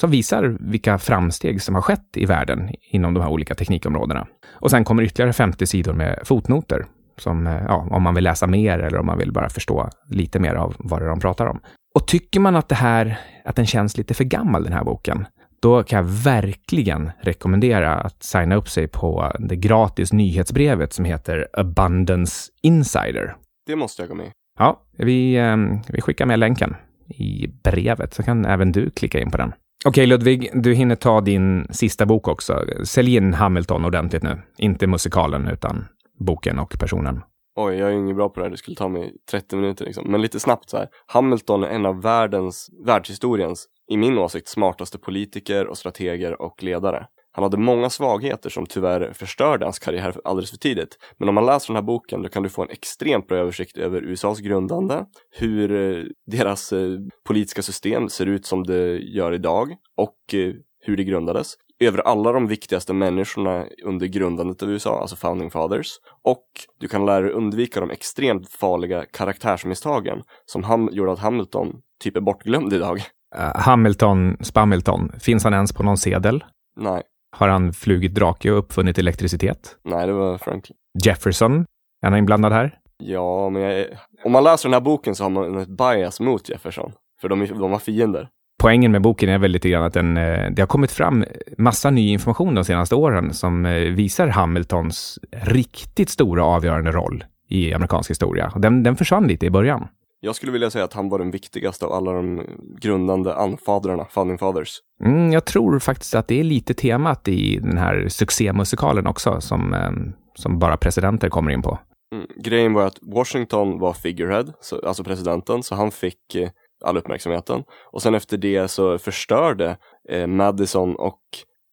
som 0.00 0.10
visar 0.10 0.56
vilka 0.60 0.98
framsteg 0.98 1.62
som 1.62 1.74
har 1.74 1.82
skett 1.82 2.16
i 2.16 2.26
världen 2.26 2.70
inom 2.90 3.14
de 3.14 3.20
här 3.20 3.30
olika 3.30 3.54
teknikområdena. 3.54 4.26
Och 4.50 4.70
sen 4.70 4.84
kommer 4.84 5.02
ytterligare 5.02 5.32
50 5.32 5.66
sidor 5.66 5.92
med 5.92 6.18
fotnoter 6.24 6.86
som, 7.18 7.46
eh, 7.46 7.62
ja, 7.68 7.88
om 7.90 8.02
man 8.02 8.14
vill 8.14 8.24
läsa 8.24 8.46
mer 8.46 8.78
eller 8.78 8.98
om 8.98 9.06
man 9.06 9.18
vill 9.18 9.32
bara 9.32 9.48
förstå 9.48 9.90
lite 10.08 10.38
mer 10.38 10.54
av 10.54 10.74
vad 10.78 11.00
det 11.00 11.06
är 11.06 11.10
de 11.10 11.20
pratar 11.20 11.46
om. 11.46 11.60
Och 11.94 12.06
tycker 12.06 12.40
man 12.40 12.56
att 12.56 12.68
det 12.68 12.74
här, 12.74 13.18
att 13.44 13.56
den 13.56 13.66
känns 13.66 13.96
lite 13.96 14.14
för 14.14 14.24
gammal 14.24 14.64
den 14.64 14.72
här 14.72 14.84
boken, 14.84 15.26
då 15.62 15.82
kan 15.82 15.96
jag 15.96 16.04
verkligen 16.04 17.10
rekommendera 17.20 17.94
att 17.94 18.22
signa 18.22 18.54
upp 18.54 18.68
sig 18.68 18.88
på 18.88 19.32
det 19.38 19.56
gratis 19.56 20.12
nyhetsbrevet 20.12 20.92
som 20.92 21.04
heter 21.04 21.48
Abundance 21.52 22.52
Insider. 22.62 23.36
Det 23.66 23.76
måste 23.76 24.02
jag 24.02 24.08
gå 24.08 24.14
med. 24.14 24.30
Ja, 24.58 24.82
vi, 24.98 25.36
eh, 25.36 25.56
vi 25.88 26.00
skickar 26.00 26.26
med 26.26 26.38
länken 26.38 26.76
i 27.08 27.46
brevet, 27.64 28.14
så 28.14 28.22
kan 28.22 28.44
även 28.44 28.72
du 28.72 28.90
klicka 28.90 29.20
in 29.20 29.30
på 29.30 29.36
den. 29.36 29.52
Okej 29.84 30.06
Ludvig, 30.06 30.50
du 30.54 30.74
hinner 30.74 30.96
ta 30.96 31.20
din 31.20 31.66
sista 31.70 32.06
bok 32.06 32.28
också. 32.28 32.64
Sälj 32.84 33.16
in 33.16 33.34
Hamilton 33.34 33.84
ordentligt 33.84 34.22
nu. 34.22 34.38
Inte 34.58 34.86
musikalen, 34.86 35.48
utan 35.48 35.84
boken 36.18 36.58
och 36.58 36.76
personen. 36.78 37.20
Oj, 37.56 37.74
jag 37.74 37.88
är 37.88 37.92
inget 37.92 38.16
bra 38.16 38.28
på 38.28 38.40
det 38.40 38.46
här. 38.46 38.50
Det 38.50 38.56
skulle 38.56 38.76
ta 38.76 38.88
mig 38.88 39.12
30 39.30 39.56
minuter 39.56 39.84
liksom. 39.84 40.10
Men 40.10 40.22
lite 40.22 40.40
snabbt 40.40 40.70
så 40.70 40.76
här. 40.76 40.88
Hamilton 41.06 41.64
är 41.64 41.68
en 41.68 41.86
av 41.86 42.02
världens, 42.02 42.70
världshistoriens, 42.86 43.66
i 43.92 43.96
min 43.96 44.18
åsikt, 44.18 44.48
smartaste 44.48 44.98
politiker 44.98 45.66
och 45.66 45.78
strateger 45.78 46.42
och 46.42 46.62
ledare. 46.62 47.06
Han 47.32 47.42
hade 47.42 47.56
många 47.56 47.90
svagheter 47.90 48.50
som 48.50 48.66
tyvärr 48.66 49.12
förstörde 49.12 49.64
hans 49.64 49.78
karriär 49.78 50.20
alldeles 50.24 50.50
för 50.50 50.56
tidigt. 50.56 50.98
Men 51.18 51.28
om 51.28 51.34
man 51.34 51.46
läser 51.46 51.66
den 51.66 51.76
här 51.76 51.82
boken 51.82 52.22
då 52.22 52.28
kan 52.28 52.42
du 52.42 52.48
få 52.48 52.62
en 52.62 52.70
extremt 52.70 53.26
bra 53.28 53.38
översikt 53.38 53.78
över 53.78 54.02
USAs 54.02 54.40
grundande, 54.40 55.04
hur 55.30 55.72
eh, 55.72 56.04
deras 56.26 56.72
eh, 56.72 56.98
politiska 57.26 57.62
system 57.62 58.08
ser 58.08 58.26
ut 58.26 58.46
som 58.46 58.64
det 58.64 58.98
gör 58.98 59.32
idag 59.32 59.76
och 59.96 60.34
eh, 60.34 60.54
hur 60.84 60.96
det 60.96 61.04
grundades. 61.04 61.54
Över 61.80 61.98
alla 61.98 62.32
de 62.32 62.46
viktigaste 62.46 62.92
människorna 62.92 63.66
under 63.84 64.06
grundandet 64.06 64.62
av 64.62 64.70
USA, 64.70 65.00
alltså 65.00 65.16
founding 65.16 65.50
fathers. 65.50 65.88
Och 66.24 66.46
du 66.80 66.88
kan 66.88 67.06
lära 67.06 67.20
dig 67.20 67.32
undvika 67.32 67.80
de 67.80 67.90
extremt 67.90 68.50
farliga 68.50 69.04
karaktärsmisstagen 69.12 70.22
som 70.46 70.64
ham- 70.64 70.90
gjorde 70.92 71.12
att 71.12 71.18
Hamilton 71.18 71.72
typ 72.02 72.16
är 72.16 72.20
bortglömd 72.20 72.72
idag. 72.72 73.02
Uh, 73.38 73.50
Hamilton, 73.54 74.36
Spamilton, 74.40 75.12
finns 75.20 75.44
han 75.44 75.54
ens 75.54 75.72
på 75.72 75.82
någon 75.82 75.96
sedel? 75.96 76.44
Nej, 76.76 77.02
Har 77.36 77.48
han 77.48 77.72
flugit 77.72 78.14
drake 78.14 78.50
och 78.52 78.58
uppfunnit 78.58 78.98
elektricitet? 78.98 79.76
nej 79.84 80.06
det 80.06 80.12
var 80.12 80.38
Franklin. 80.38 80.76
Jefferson, 81.04 81.60
är 82.02 82.10
han 82.10 82.16
inblandad 82.18 82.52
här? 82.52 82.78
Ja, 83.04 83.48
men 83.50 83.62
jag 83.62 83.86
om 84.24 84.32
man 84.32 84.44
läser 84.44 84.68
den 84.68 84.74
här 84.74 84.80
boken 84.80 85.14
så 85.14 85.24
har 85.24 85.30
man 85.30 85.58
ett 85.58 85.68
bias 85.68 86.20
mot 86.20 86.48
Jefferson. 86.48 86.92
För 87.20 87.28
de, 87.28 87.42
är- 87.42 87.46
de 87.46 87.70
var 87.70 87.78
fiender. 87.78 88.28
Poängen 88.62 88.92
med 88.92 89.02
boken 89.02 89.28
är 89.28 89.38
väl 89.38 89.50
lite 89.50 89.68
grann 89.68 89.84
att 89.84 89.94
den, 89.94 90.16
eh, 90.16 90.50
det 90.50 90.62
har 90.62 90.66
kommit 90.66 90.92
fram 90.92 91.24
massa 91.58 91.90
ny 91.90 92.08
information 92.12 92.54
de 92.54 92.64
senaste 92.64 92.94
åren 92.94 93.34
som 93.34 93.66
eh, 93.66 93.72
visar 93.72 94.28
Hamiltons 94.28 95.18
riktigt 95.32 96.08
stora 96.08 96.44
avgörande 96.44 96.90
roll 96.92 97.24
i 97.48 97.74
amerikansk 97.74 98.10
historia. 98.10 98.52
Den, 98.56 98.82
den 98.82 98.96
försvann 98.96 99.26
lite 99.28 99.46
i 99.46 99.50
början. 99.50 99.88
Jag 100.24 100.36
skulle 100.36 100.52
vilja 100.52 100.70
säga 100.70 100.84
att 100.84 100.92
han 100.92 101.08
var 101.08 101.18
den 101.18 101.30
viktigaste 101.30 101.86
av 101.86 101.92
alla 101.92 102.12
de 102.12 102.46
grundande 102.80 103.34
anfadrarna, 103.34 104.04
founding 104.04 104.38
fathers. 104.38 104.78
Mm, 105.04 105.32
jag 105.32 105.44
tror 105.44 105.78
faktiskt 105.78 106.14
att 106.14 106.28
det 106.28 106.40
är 106.40 106.44
lite 106.44 106.74
temat 106.74 107.28
i 107.28 107.58
den 107.58 107.78
här 107.78 108.08
succémusikalen 108.08 109.06
också, 109.06 109.40
som, 109.40 109.74
eh, 109.74 109.90
som 110.34 110.58
bara 110.58 110.76
presidenter 110.76 111.28
kommer 111.28 111.50
in 111.50 111.62
på. 111.62 111.78
Mm. 112.14 112.26
Grejen 112.36 112.72
var 112.72 112.86
att 112.86 112.98
Washington 113.02 113.78
var 113.78 113.92
figurehead, 113.92 114.44
så, 114.60 114.80
alltså 114.86 115.04
presidenten, 115.04 115.62
så 115.62 115.74
han 115.74 115.90
fick 115.90 116.34
eh, 116.34 116.50
all 116.84 116.96
uppmärksamheten. 116.96 117.62
Och 117.92 118.02
sen 118.02 118.14
efter 118.14 118.36
det 118.36 118.68
så 118.68 118.98
förstörde 118.98 119.76
eh, 120.08 120.26
Madison 120.26 120.96
och 120.96 121.22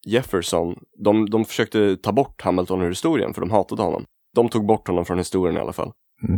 Jefferson, 0.06 0.74
de, 1.04 1.30
de 1.30 1.44
försökte 1.44 1.96
ta 1.96 2.12
bort 2.12 2.42
Hamilton 2.42 2.82
ur 2.82 2.88
historien 2.88 3.34
för 3.34 3.40
de 3.40 3.50
hatade 3.50 3.82
honom. 3.82 4.04
De 4.34 4.48
tog 4.48 4.66
bort 4.66 4.88
honom 4.88 5.04
från 5.04 5.18
historien 5.18 5.56
i 5.56 5.60
alla 5.60 5.72
fall. 5.72 5.92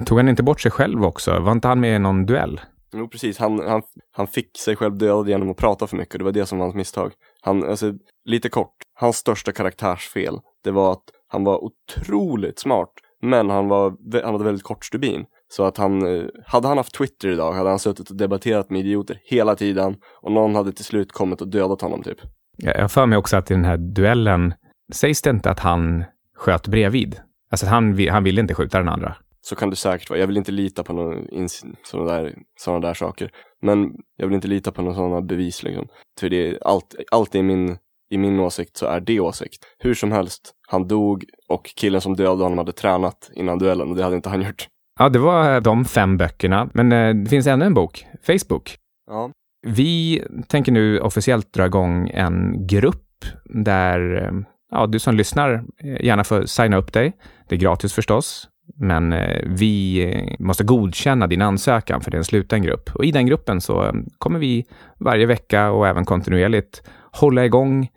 Tog 0.07 0.19
han 0.19 0.29
inte 0.29 0.43
bort 0.43 0.61
sig 0.61 0.71
själv 0.71 1.05
också? 1.05 1.41
Var 1.41 1.53
inte 1.53 1.69
han 1.69 1.81
med 1.81 1.97
i 1.97 1.99
någon 1.99 2.27
duell? 2.27 2.61
Jo 2.95 3.09
precis, 3.09 3.39
han, 3.39 3.69
han, 3.69 3.83
han 4.13 4.27
fick 4.27 4.59
sig 4.59 4.77
själv 4.77 4.99
dödad 4.99 5.29
genom 5.29 5.51
att 5.51 5.57
prata 5.57 5.87
för 5.87 5.97
mycket 5.97 6.19
det 6.19 6.25
var 6.25 6.33
det 6.33 6.47
som 6.47 6.59
var 6.59 6.67
hans 6.67 6.75
misstag. 6.75 7.13
Han, 7.41 7.65
alltså, 7.65 7.93
lite 8.25 8.49
kort, 8.49 8.77
hans 8.95 9.17
största 9.17 9.53
karaktärsfel, 9.53 10.39
det 10.65 10.71
var 10.71 10.93
att 10.93 11.05
han 11.29 11.45
var 11.45 11.65
otroligt 11.65 12.59
smart, 12.59 12.93
men 13.23 13.51
han, 13.51 13.69
var, 13.69 13.97
han 14.25 14.33
hade 14.33 14.45
väldigt 14.45 14.65
kort 14.65 14.85
stubin. 14.85 15.25
Så 15.49 15.65
att 15.65 15.77
han, 15.77 16.17
eh, 16.17 16.25
hade 16.47 16.69
han 16.69 16.77
haft 16.77 16.95
Twitter 16.95 17.29
idag 17.29 17.53
hade 17.53 17.69
han 17.69 17.79
suttit 17.79 18.11
och 18.11 18.17
debatterat 18.17 18.71
med 18.71 18.81
idioter 18.81 19.19
hela 19.25 19.55
tiden 19.55 19.97
och 20.21 20.33
någon 20.33 20.55
hade 20.55 20.73
till 20.73 20.85
slut 20.85 21.13
kommit 21.13 21.41
och 21.41 21.49
dödat 21.49 21.81
honom 21.81 22.03
typ. 22.03 22.19
Jag 22.57 22.81
har 22.81 22.89
för 22.89 23.07
mig 23.07 23.19
också 23.19 23.37
att 23.37 23.51
i 23.51 23.55
den 23.55 23.65
här 23.65 23.77
duellen, 23.77 24.55
sägs 24.93 25.23
det 25.23 25.31
inte 25.31 25.51
att 25.51 25.61
han 25.61 26.05
sköt 26.37 26.69
bredvid? 26.69 27.21
Alltså 27.51 27.67
han, 27.67 28.09
han 28.09 28.25
ville 28.25 28.41
inte 28.41 28.55
skjuta 28.55 28.79
den 28.79 28.89
andra. 28.89 29.17
Så 29.45 29.57
kan 29.57 29.71
det 29.71 29.77
säkert 29.77 30.11
vara. 30.11 30.21
Jag 30.21 30.27
vill 30.27 30.37
inte 30.37 30.53
lita 30.53 30.83
på 30.83 30.93
någon 30.93 31.49
sådana 31.83 32.13
där, 32.13 32.35
såna 32.59 32.81
där 32.81 32.95
saker. 32.95 33.31
Men 33.63 33.93
jag 34.17 34.27
vill 34.27 34.35
inte 34.35 34.49
lita 34.49 34.73
på 34.73 34.83
några 34.83 34.97
sådana 34.97 35.21
bevis 35.21 35.63
liksom. 35.63 35.89
För 36.21 36.29
det 36.29 36.49
är 36.49 36.59
allt, 36.65 36.95
allt 37.11 37.35
i 37.35 37.43
min, 37.43 37.77
i 38.11 38.19
min 38.19 38.41
åsikt 38.41 38.77
så 38.77 38.87
är 38.87 39.01
det 39.01 39.21
åsikt. 39.21 39.65
Hur 39.79 39.95
som 39.95 40.13
helst, 40.13 40.53
han 40.69 40.89
dog 40.89 41.25
och 41.49 41.65
killen 41.65 42.01
som 42.01 42.17
dödade 42.17 42.43
honom 42.43 42.59
hade 42.59 42.73
tränat 42.73 43.31
innan 43.35 43.59
duellen 43.59 43.91
och 43.91 43.97
det 43.97 44.03
hade 44.05 44.17
inte 44.17 44.29
han 44.29 44.43
gjort. 44.43 44.69
Ja, 44.99 45.09
det 45.09 45.19
var 45.19 45.61
de 45.61 45.85
fem 45.85 46.17
böckerna, 46.17 46.69
men 46.75 46.93
eh, 46.93 47.15
det 47.15 47.31
finns 47.31 47.47
ännu 47.47 47.65
en 47.65 47.75
bok, 47.75 48.07
Facebook. 48.27 48.77
Ja, 49.11 49.31
Vi 49.67 50.23
tänker 50.49 50.73
nu 50.73 51.01
officiellt 51.01 51.53
dra 51.53 51.67
igång 51.67 52.09
en 52.15 52.67
grupp 52.67 53.25
där 53.45 54.23
eh, 54.25 54.33
ja, 54.71 54.87
du 54.87 54.99
som 54.99 55.15
lyssnar 55.15 55.65
eh, 55.85 56.05
gärna 56.05 56.25
får 56.25 56.47
signa 56.47 56.77
upp 56.77 56.93
dig. 56.93 57.13
Det 57.49 57.55
är 57.55 57.59
gratis 57.59 57.93
förstås, 57.95 58.49
men 58.75 59.13
eh, 59.13 59.43
vi 59.47 60.03
eh, 60.05 60.35
måste 60.39 60.65
godkänna 60.65 61.27
din 61.27 61.43
ansökan 61.43 62.01
för 62.01 62.11
det 62.11 62.15
är 62.15 62.19
en 62.19 62.25
sluten 62.25 62.63
grupp. 62.63 62.91
Och 62.95 63.05
i 63.05 63.11
den 63.11 63.27
gruppen 63.27 63.61
så 63.61 63.85
eh, 63.85 63.93
kommer 64.19 64.39
vi 64.39 64.65
varje 64.99 65.27
vecka 65.27 65.71
och 65.71 65.89
även 65.89 66.05
kontinuerligt 66.05 66.83
hålla 67.13 67.45
igång 67.45 67.89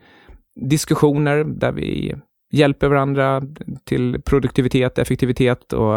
diskussioner 0.56 1.44
där 1.44 1.72
vi 1.72 2.16
hjälper 2.52 2.88
varandra 2.88 3.42
till 3.84 4.22
produktivitet, 4.26 5.00
effektivitet 5.00 5.74
och 5.74 5.96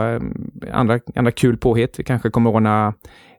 andra, 0.72 1.00
andra 1.16 1.32
kul 1.32 1.56
påhitt. 1.56 1.98
Vi 1.98 2.04
kanske 2.04 2.30
kommer 2.30 2.50
ordna 2.50 2.94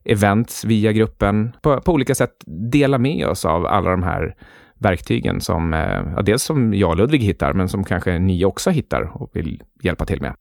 events 0.05 0.65
via 0.65 0.91
gruppen. 0.91 1.55
På, 1.61 1.81
på 1.81 1.91
olika 1.93 2.15
sätt 2.15 2.33
dela 2.71 2.97
med 2.97 3.27
oss 3.27 3.45
av 3.45 3.65
alla 3.65 3.91
de 3.91 4.03
här 4.03 4.35
verktygen 4.79 5.41
som, 5.41 5.73
ja, 6.15 6.21
dels 6.21 6.43
som 6.43 6.73
jag 6.73 6.89
och 6.89 6.97
Ludvig 6.97 7.19
hittar, 7.19 7.53
men 7.53 7.69
som 7.69 7.83
kanske 7.83 8.19
ni 8.19 8.45
också 8.45 8.69
hittar 8.69 9.21
och 9.21 9.29
vill 9.33 9.63
hjälpa 9.83 10.05
till 10.05 10.21
med 10.21 10.33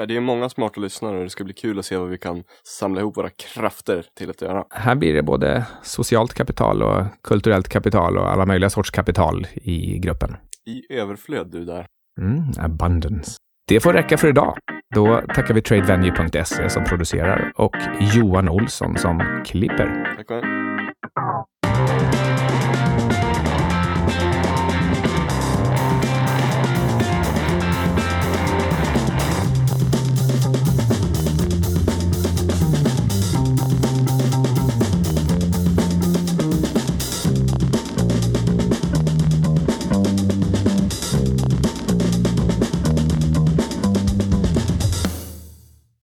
ja, 0.00 0.06
det 0.06 0.16
är 0.16 0.20
många 0.20 0.48
smarta 0.48 0.80
lyssnare 0.80 1.16
och 1.16 1.24
det 1.24 1.30
ska 1.30 1.44
bli 1.44 1.54
kul 1.54 1.78
att 1.78 1.84
se 1.84 1.96
vad 1.96 2.08
vi 2.08 2.18
kan 2.18 2.44
samla 2.64 3.00
ihop 3.00 3.16
våra 3.16 3.30
krafter 3.30 4.04
till 4.18 4.30
att 4.30 4.42
göra. 4.42 4.64
Här 4.70 4.94
blir 4.94 5.14
det 5.14 5.22
både 5.22 5.66
socialt 5.82 6.34
kapital 6.34 6.82
och 6.82 7.04
kulturellt 7.22 7.68
kapital 7.68 8.18
och 8.18 8.32
alla 8.32 8.46
möjliga 8.46 8.70
sorts 8.70 8.90
kapital 8.90 9.46
i 9.54 9.98
gruppen. 9.98 10.36
I 10.66 10.94
överflöd 10.94 11.50
du 11.50 11.64
där. 11.64 11.86
Mm, 12.20 12.42
abundance. 12.58 13.32
Det 13.68 13.80
får 13.80 13.92
räcka 13.92 14.18
för 14.18 14.28
idag. 14.28 14.56
Då 14.94 15.22
tackar 15.34 15.54
vi 15.54 15.62
tradevenue.se 15.62 16.70
som 16.70 16.84
producerar 16.84 17.52
och 17.56 17.76
Johan 18.14 18.48
Olsson 18.48 18.98
som 18.98 19.42
klipper. 19.46 20.16
Tack. 20.16 20.69